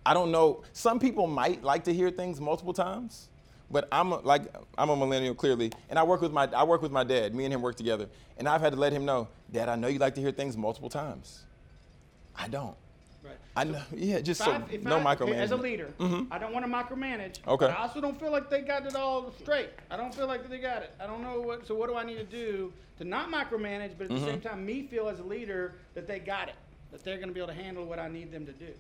I 0.05 0.14
don't 0.14 0.33
know. 0.33 0.62
Some 0.72 0.98
people 0.98 1.27
might 1.27 1.62
like 1.62 1.85
to 1.85 1.94
hear 1.94 2.11
things 2.11 2.40
multiple 2.40 2.72
times, 2.72 3.29
but 3.70 3.88
I'm 3.92 4.12
a, 4.12 4.18
like 4.20 4.42
I'm 4.77 4.90
a 4.90 4.96
millennial 4.96 5.35
clearly, 5.35 5.72
and 5.88 5.98
I 5.98 6.03
work 6.03 6.20
with 6.20 6.33
my 6.33 6.48
I 6.55 6.64
work 6.64 6.83
with 6.83 6.92
my 6.92 7.05
dad. 7.05 7.35
Me 7.35 7.44
and 7.44 7.55
him 7.55 7.62
work 7.62 7.77
together, 7.77 8.09
and 8.38 8.48
I've 8.48 8.61
had 8.61 8.72
to 8.72 8.79
let 8.79 8.92
him 8.92 9.05
know, 9.05 9.29
Dad, 9.53 9.68
I 9.68 9.77
know 9.77 9.88
you 9.88 9.98
like 9.98 10.14
to 10.16 10.20
hear 10.20 10.33
things 10.33 10.57
multiple 10.57 10.88
times. 10.88 11.44
I 12.35 12.48
don't. 12.48 12.77
Right. 13.23 13.37
I 13.57 13.65
know. 13.65 13.83
Yeah, 13.95 14.21
just 14.21 14.41
If 14.41 14.47
so 14.47 14.53
I- 14.53 14.77
no 14.83 14.99
I- 14.99 15.17
micromanaging. 15.17 15.35
As 15.35 15.51
a 15.53 15.57
leader, 15.57 15.89
mm-hmm. 15.99 16.33
I 16.33 16.39
don't 16.39 16.53
want 16.53 16.65
to 16.67 16.71
micromanage. 16.71 17.39
Okay. 17.47 17.67
But 17.67 17.71
I 17.71 17.83
also 17.83 18.01
don't 18.01 18.19
feel 18.19 18.33
like 18.33 18.51
they 18.51 18.63
got 18.63 18.87
it 18.87 18.97
all 18.97 19.33
straight. 19.41 19.71
I 19.91 19.97
don't 19.97 20.15
feel 20.15 20.27
like 20.27 20.49
they 20.49 20.59
got 20.59 20.83
it. 20.83 20.95
I 21.01 21.07
don't 21.07 21.23
know 21.23 21.41
what. 21.41 21.67
So 21.67 21.75
what 21.75 21.89
do 21.89 21.97
I 21.97 22.05
need 22.05 22.17
to 22.17 22.25
do 22.25 22.73
to 22.99 23.05
not 23.05 23.31
micromanage, 23.31 23.93
but 23.97 24.05
at 24.05 24.09
the 24.09 24.15
mm-hmm. 24.17 24.25
same 24.25 24.41
time, 24.41 24.65
me 24.65 24.83
feel 24.87 25.09
as 25.09 25.21
a 25.21 25.25
leader 25.25 25.75
that 25.95 26.07
they 26.07 26.19
got 26.19 26.49
it, 26.49 26.55
that 26.91 27.05
they're 27.05 27.17
going 27.17 27.29
to 27.29 27.35
be 27.35 27.41
able 27.41 27.53
to 27.53 27.61
handle 27.61 27.85
what 27.85 27.99
I 27.99 28.09
need 28.09 28.33
them 28.33 28.47
to 28.47 28.53
do. 28.53 28.73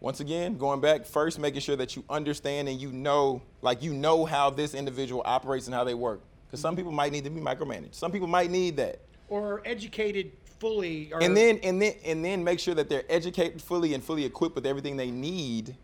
Once 0.00 0.20
again, 0.20 0.58
going 0.58 0.80
back 0.80 1.06
first, 1.06 1.38
making 1.38 1.60
sure 1.60 1.76
that 1.76 1.96
you 1.96 2.04
understand 2.10 2.68
and 2.68 2.80
you 2.80 2.92
know, 2.92 3.40
like 3.62 3.82
you 3.82 3.94
know 3.94 4.24
how 4.24 4.50
this 4.50 4.74
individual 4.74 5.22
operates 5.24 5.66
and 5.66 5.74
how 5.74 5.84
they 5.84 5.94
work. 5.94 6.20
Because 6.46 6.60
some 6.60 6.72
mm-hmm. 6.72 6.80
people 6.80 6.92
might 6.92 7.12
need 7.12 7.24
to 7.24 7.30
be 7.30 7.40
micromanaged. 7.40 7.94
Some 7.94 8.12
people 8.12 8.28
might 8.28 8.50
need 8.50 8.76
that. 8.76 9.00
Or 9.28 9.62
educated 9.64 10.32
fully. 10.58 11.12
Or, 11.12 11.22
and 11.22 11.36
then 11.36 11.58
and 11.62 11.80
then 11.80 11.94
and 12.04 12.24
then 12.24 12.42
make 12.44 12.58
sure 12.60 12.74
that 12.74 12.88
they're 12.88 13.04
educated 13.08 13.60
fully 13.62 13.94
and 13.94 14.02
fully 14.02 14.24
equipped 14.24 14.54
with 14.54 14.66
everything 14.66 14.96
they 14.96 15.10
need 15.10 15.76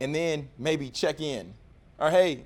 and 0.00 0.14
then 0.14 0.48
maybe 0.58 0.90
check 0.90 1.20
in 1.20 1.54
or 1.98 2.10
hey 2.10 2.44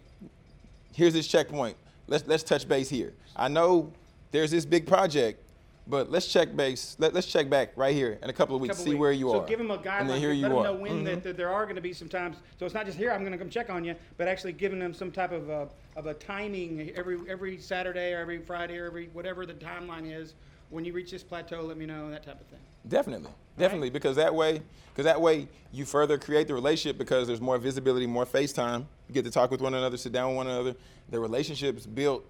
here's 0.94 1.12
this 1.12 1.26
checkpoint 1.26 1.76
let's 2.06 2.26
let's 2.26 2.42
touch 2.42 2.68
base 2.68 2.88
here 2.88 3.12
i 3.36 3.48
know 3.48 3.90
there's 4.30 4.50
this 4.50 4.64
big 4.66 4.86
project 4.86 5.42
but 5.88 6.10
let's 6.10 6.26
check 6.26 6.54
base 6.54 6.96
let, 6.98 7.14
let's 7.14 7.26
check 7.26 7.48
back 7.48 7.70
right 7.76 7.94
here 7.94 8.18
in 8.22 8.28
a 8.28 8.32
couple 8.32 8.54
of 8.54 8.60
weeks 8.60 8.74
couple 8.74 8.84
see 8.84 8.90
weeks. 8.90 9.00
where 9.00 9.12
you 9.12 9.28
so 9.30 9.38
are 9.38 9.42
So 9.42 9.48
give 9.48 9.58
them 9.58 9.70
a 9.70 9.78
guideline. 9.78 10.00
and 10.02 10.10
then 10.10 10.18
here 10.20 10.32
you 10.32 10.42
let 10.42 10.48
you 10.50 10.54
them 10.54 10.58
are 10.58 10.64
know 10.64 10.74
when 10.74 10.92
Mhm. 11.00 11.04
that, 11.06 11.22
that 11.22 11.36
there 11.36 11.48
are 11.50 11.64
going 11.64 11.76
to 11.76 11.80
be 11.82 11.92
some 11.92 12.08
times. 12.08 12.36
So 12.58 12.66
it's 12.66 12.74
not 12.74 12.86
just 12.86 12.98
here. 12.98 13.12
I'm 13.12 13.20
going 13.20 13.32
to 13.32 13.38
come 13.38 13.48
check 13.48 13.70
on 13.70 13.84
you, 13.84 13.94
but 14.18 14.26
actually 14.28 14.52
giving 14.52 14.78
them 14.80 14.92
some 14.92 15.12
type 15.12 15.30
of 15.32 15.48
a, 15.48 15.68
of 15.94 16.06
a 16.06 16.14
timing 16.14 16.90
every 16.96 17.18
every 17.28 17.58
Saturday 17.58 18.12
or 18.12 18.18
every 18.18 18.38
Friday 18.38 18.76
or 18.78 18.86
every 18.86 19.08
whatever 19.12 19.46
the 19.46 19.54
timeline 19.54 20.10
is. 20.12 20.34
When 20.70 20.84
you 20.84 20.92
reach 20.92 21.10
this 21.10 21.22
plateau, 21.22 21.62
let 21.62 21.76
me 21.76 21.86
know 21.86 22.10
that 22.10 22.24
type 22.24 22.40
of 22.40 22.46
thing. 22.48 22.58
Definitely, 22.88 23.30
definitely, 23.58 23.90
because 23.90 24.16
that 24.16 24.34
way, 24.34 24.62
because 24.92 25.04
that 25.04 25.20
way 25.20 25.48
you 25.72 25.84
further 25.84 26.18
create 26.18 26.48
the 26.48 26.54
relationship 26.54 26.98
because 26.98 27.26
there's 27.26 27.40
more 27.40 27.58
visibility, 27.58 28.06
more 28.06 28.26
FaceTime. 28.26 28.84
You 29.08 29.14
get 29.14 29.24
to 29.24 29.30
talk 29.30 29.50
with 29.50 29.60
one 29.60 29.74
another, 29.74 29.96
sit 29.96 30.12
down 30.12 30.28
with 30.28 30.36
one 30.36 30.46
another. 30.48 30.74
The 31.10 31.20
relationship's 31.20 31.86
built. 31.86 32.24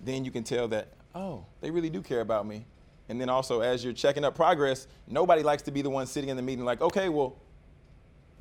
Then 0.00 0.24
you 0.24 0.30
can 0.30 0.44
tell 0.44 0.68
that 0.68 0.88
oh, 1.14 1.44
they 1.62 1.70
really 1.70 1.88
do 1.90 2.02
care 2.02 2.20
about 2.20 2.46
me. 2.46 2.66
And 3.08 3.20
then 3.20 3.28
also, 3.28 3.60
as 3.60 3.84
you're 3.84 3.92
checking 3.92 4.24
up 4.24 4.34
progress, 4.34 4.86
nobody 5.06 5.42
likes 5.42 5.62
to 5.62 5.70
be 5.70 5.80
the 5.80 5.88
one 5.90 6.06
sitting 6.06 6.28
in 6.28 6.36
the 6.36 6.42
meeting 6.42 6.64
like, 6.64 6.80
okay, 6.82 7.08
well, 7.08 7.36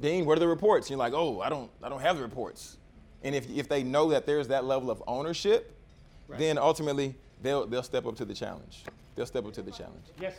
Dean, 0.02 0.26
what 0.26 0.38
are 0.38 0.40
the 0.42 0.48
reports? 0.48 0.90
you're 0.90 1.00
like, 1.00 1.14
oh, 1.14 1.40
I 1.40 1.50
don't, 1.50 1.70
I 1.82 1.88
don't 1.88 2.02
have 2.02 2.18
the 2.18 2.24
reports. 2.24 2.78
And 3.24 3.34
if 3.34 3.50
if 3.50 3.68
they 3.70 3.84
know 3.84 4.10
that 4.10 4.26
there's 4.26 4.48
that 4.50 4.66
level 4.66 4.92
of 4.92 5.02
ownership, 5.08 5.72
Right. 6.28 6.40
then 6.40 6.58
ultimately 6.58 7.16
they'll 7.42 7.66
they'll 7.68 7.84
step 7.84 8.06
up 8.06 8.16
to 8.18 8.26
the 8.26 8.34
challenge. 8.34 8.84
They'll 9.16 9.26
step 9.26 9.46
up 9.46 9.54
to 9.54 9.62
the 9.62 9.72
challenge. 9.72 10.06
Yes. 10.20 10.36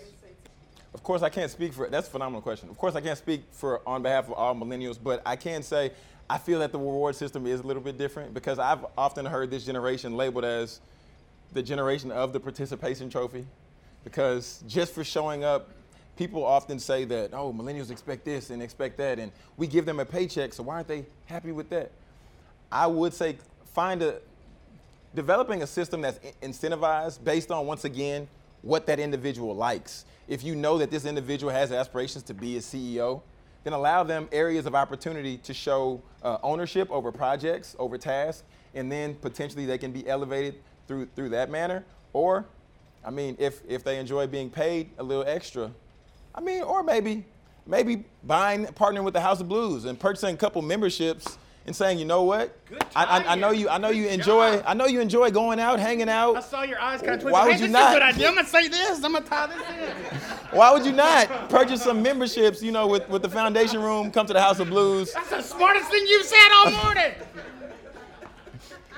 Of 0.94 1.02
course, 1.02 1.22
I 1.22 1.28
can't 1.28 1.50
speak 1.50 1.72
for. 1.72 1.84
It. 1.86 1.90
That's 1.90 2.08
a 2.08 2.10
phenomenal 2.10 2.40
question. 2.40 2.70
Of 2.70 2.78
course, 2.78 2.94
I 2.94 3.00
can't 3.00 3.18
speak 3.18 3.42
for 3.52 3.86
on 3.86 4.02
behalf 4.02 4.26
of 4.26 4.32
all 4.32 4.54
millennials, 4.54 4.98
but 5.02 5.20
I 5.26 5.36
can 5.36 5.62
say 5.62 5.92
I 6.28 6.38
feel 6.38 6.58
that 6.60 6.72
the 6.72 6.78
reward 6.78 7.14
system 7.14 7.46
is 7.46 7.60
a 7.60 7.62
little 7.62 7.82
bit 7.82 7.98
different 7.98 8.34
because 8.34 8.58
I've 8.58 8.84
often 8.96 9.26
heard 9.26 9.50
this 9.50 9.64
generation 9.64 10.16
labeled 10.16 10.44
as 10.44 10.80
the 11.52 11.62
generation 11.62 12.10
of 12.10 12.32
the 12.32 12.40
participation 12.40 13.08
trophy, 13.10 13.46
because 14.04 14.62
just 14.66 14.94
for 14.94 15.04
showing 15.04 15.44
up, 15.44 15.70
people 16.16 16.44
often 16.44 16.78
say 16.78 17.04
that, 17.04 17.30
oh, 17.32 17.52
millennials 17.52 17.90
expect 17.90 18.24
this 18.24 18.50
and 18.50 18.62
expect 18.62 18.96
that, 18.96 19.18
and 19.18 19.30
we 19.56 19.66
give 19.66 19.86
them 19.86 20.00
a 20.00 20.04
paycheck, 20.04 20.52
so 20.52 20.62
why 20.62 20.76
aren't 20.76 20.88
they 20.88 21.04
happy 21.26 21.52
with 21.52 21.68
that? 21.70 21.92
I 22.72 22.86
would 22.86 23.14
say 23.14 23.36
find 23.74 24.02
a 24.02 24.20
developing 25.14 25.62
a 25.62 25.66
system 25.66 26.00
that's 26.00 26.18
incentivized 26.42 27.22
based 27.22 27.50
on 27.50 27.66
once 27.66 27.84
again 27.84 28.26
what 28.62 28.86
that 28.86 28.98
individual 28.98 29.54
likes. 29.54 30.04
If 30.28 30.42
you 30.42 30.56
know 30.56 30.78
that 30.78 30.90
this 30.90 31.04
individual 31.04 31.52
has 31.52 31.70
aspirations 31.72 32.24
to 32.24 32.34
be 32.34 32.56
a 32.56 32.60
CEO, 32.60 33.22
then 33.64 33.72
allow 33.72 34.02
them 34.04 34.28
areas 34.32 34.66
of 34.66 34.74
opportunity 34.74 35.38
to 35.38 35.52
show 35.52 36.00
uh, 36.22 36.38
ownership 36.42 36.90
over 36.90 37.10
projects, 37.10 37.74
over 37.78 37.98
tasks, 37.98 38.44
and 38.74 38.90
then 38.90 39.14
potentially 39.16 39.66
they 39.66 39.78
can 39.78 39.92
be 39.92 40.06
elevated 40.08 40.54
through 40.86 41.08
through 41.16 41.30
that 41.30 41.50
manner. 41.50 41.84
Or, 42.12 42.46
I 43.04 43.10
mean, 43.10 43.36
if 43.38 43.62
if 43.68 43.82
they 43.82 43.98
enjoy 43.98 44.26
being 44.26 44.50
paid 44.50 44.90
a 44.98 45.02
little 45.02 45.24
extra, 45.26 45.70
I 46.34 46.40
mean, 46.40 46.62
or 46.62 46.82
maybe 46.82 47.24
maybe 47.66 48.04
buying 48.24 48.66
partnering 48.66 49.04
with 49.04 49.14
the 49.14 49.20
House 49.20 49.40
of 49.40 49.48
Blues 49.48 49.84
and 49.84 49.98
purchasing 49.98 50.34
a 50.34 50.38
couple 50.38 50.62
memberships 50.62 51.38
and 51.66 51.74
saying, 51.74 51.98
you 51.98 52.04
know 52.04 52.22
what? 52.22 52.56
I, 52.94 53.04
I, 53.04 53.32
I 53.32 53.34
know 53.34 53.50
you. 53.50 53.68
I 53.68 53.78
know 53.78 53.88
Good 53.88 53.96
you 53.96 54.08
enjoy. 54.08 54.56
job. 54.56 54.64
I 54.66 54.74
know 54.74 54.86
you 54.86 55.00
enjoy 55.00 55.30
going 55.30 55.58
out, 55.58 55.80
hanging 55.80 56.08
out. 56.08 56.36
I 56.36 56.40
saw 56.40 56.62
your 56.62 56.80
eyes 56.80 57.00
kind 57.00 57.14
of 57.14 57.20
twinkle. 57.22 57.32
Why 57.32 57.48
would 57.48 57.60
you 57.60 57.68
not? 57.68 57.90
Is 57.90 57.96
a 57.96 57.98
good 57.98 58.02
idea. 58.02 58.28
I'm 58.28 58.34
gonna 58.36 58.46
say 58.46 58.68
this. 58.68 59.02
I'm 59.02 59.12
gonna 59.12 59.24
tie 59.24 59.48
this 59.48 59.56
in. 59.56 60.16
Why 60.56 60.72
would 60.72 60.86
you 60.86 60.92
not 60.92 61.50
purchase 61.50 61.82
some 61.82 62.02
memberships? 62.02 62.62
You 62.62 62.70
know, 62.72 62.86
with 62.86 63.08
with 63.08 63.22
the 63.22 63.28
Foundation 63.28 63.82
Room, 63.82 64.12
come 64.12 64.26
to 64.26 64.32
the 64.32 64.40
House 64.40 64.60
of 64.60 64.68
Blues. 64.68 65.12
That's 65.12 65.30
the 65.30 65.42
smartest 65.42 65.90
thing 65.90 66.04
you've 66.06 66.24
said 66.24 66.48
all 66.54 66.70
morning. 66.84 67.12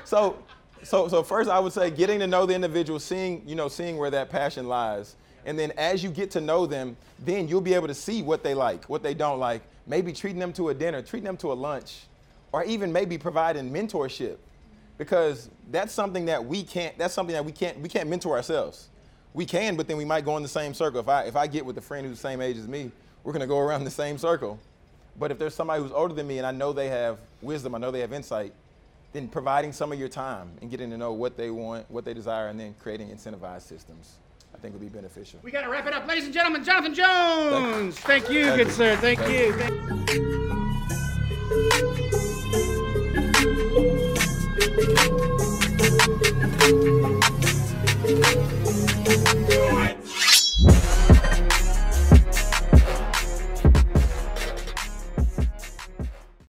So, 0.05 0.39
so, 0.83 1.09
so 1.09 1.23
first, 1.23 1.51
I 1.51 1.59
would 1.59 1.73
say 1.73 1.91
getting 1.91 2.19
to 2.21 2.27
know 2.27 2.47
the 2.47 2.55
individual, 2.55 2.99
seeing, 2.99 3.43
you 3.47 3.55
know, 3.55 3.69
seeing 3.69 3.99
where 3.99 4.11
that 4.11 4.31
passion 4.31 4.67
lies, 4.67 5.17
and 5.45 5.59
then 5.59 5.73
as 5.77 6.03
you 6.03 6.11
get 6.11 6.31
to 6.31 6.41
know 6.41 6.65
them, 6.65 6.97
then 7.19 7.47
you'll 7.47 7.61
be 7.61 7.75
able 7.75 7.89
to 7.89 7.95
see 7.95 8.23
what 8.23 8.43
they 8.43 8.55
like, 8.55 8.87
what 8.87 9.03
they 9.03 9.13
don't 9.13 9.39
like. 9.39 9.63
Maybe 9.87 10.13
treating 10.13 10.39
them 10.39 10.53
to 10.55 10.71
a 10.71 10.75
dinner, 10.75 11.03
treating 11.03 11.27
them 11.27 11.37
to 11.39 11.53
a 11.53 11.55
lunch, 11.55 12.07
or 12.53 12.65
even 12.65 12.93
maybe 12.93 13.19
providing 13.19 13.71
mentorship, 13.71 14.37
because 14.97 15.51
that's 15.71 15.93
something 15.93 16.27
that 16.27 16.45
we 16.45 16.63
can't. 16.63 16.97
That's 16.99 17.15
something 17.15 17.35
that 17.35 17.45
we 17.45 17.53
can't. 17.53 17.79
We 17.81 17.89
can't 17.89 18.09
mentor 18.09 18.37
ourselves. 18.37 18.89
We 19.35 19.45
can, 19.45 19.77
but 19.77 19.87
then 19.87 19.97
we 19.99 20.05
might 20.05 20.25
go 20.25 20.37
in 20.37 20.43
the 20.43 20.49
same 20.49 20.75
circle. 20.75 21.01
If 21.01 21.09
I 21.09 21.25
if 21.25 21.37
I 21.37 21.47
get 21.47 21.65
with 21.65 21.77
a 21.79 21.83
friend 21.83 22.07
who's 22.07 22.17
the 22.17 22.23
same 22.23 22.41
age 22.41 22.57
as 22.57 22.67
me, 22.67 22.91
we're 23.25 23.33
gonna 23.33 23.47
go 23.47 23.59
around 23.59 23.85
the 23.85 23.91
same 23.91 24.19
circle. 24.19 24.59
But 25.19 25.31
if 25.31 25.39
there's 25.39 25.55
somebody 25.55 25.83
who's 25.83 25.93
older 25.93 26.15
than 26.15 26.27
me 26.27 26.39
and 26.39 26.47
I 26.47 26.53
know 26.53 26.73
they 26.73 26.89
have 26.89 27.19
wisdom, 27.43 27.75
I 27.75 27.79
know 27.79 27.91
they 27.91 28.01
have 28.01 28.13
insight, 28.13 28.53
then 29.13 29.27
providing 29.29 29.73
some 29.73 29.93
of 29.93 29.99
your 29.99 30.09
time 30.09 30.49
and 30.63 30.71
getting 30.71 30.91
to 30.91 30.97
know 30.97 31.13
what 31.13 31.37
they 31.37 31.51
want, 31.51 31.91
what 31.91 32.05
they 32.05 32.15
desire, 32.15 32.49
and 32.49 32.59
then 32.59 32.75
creating 32.81 33.09
incentivized 33.09 33.63
systems, 33.63 34.13
I 34.55 34.59
think 34.59 34.75
would 34.75 34.81
be 34.83 34.89
beneficial. 34.89 35.41
We 35.43 35.51
gotta 35.51 35.69
wrap 35.69 35.87
it 35.87 35.93
up, 35.93 36.07
ladies 36.07 36.25
and 36.25 36.33
gentlemen. 36.35 36.63
Jonathan 36.65 36.95
Jones. 36.95 37.99
Thank 37.99 38.31
you, 38.31 38.45
Thank 38.47 38.57
good 38.59 38.67
you. 38.69 38.73
sir. 38.73 38.97
Thank 38.97 39.19
Thank 39.21 39.33
you. 39.33 39.53
Thank- 41.89 42.08
Thank 46.69 46.85
you. 46.85 46.98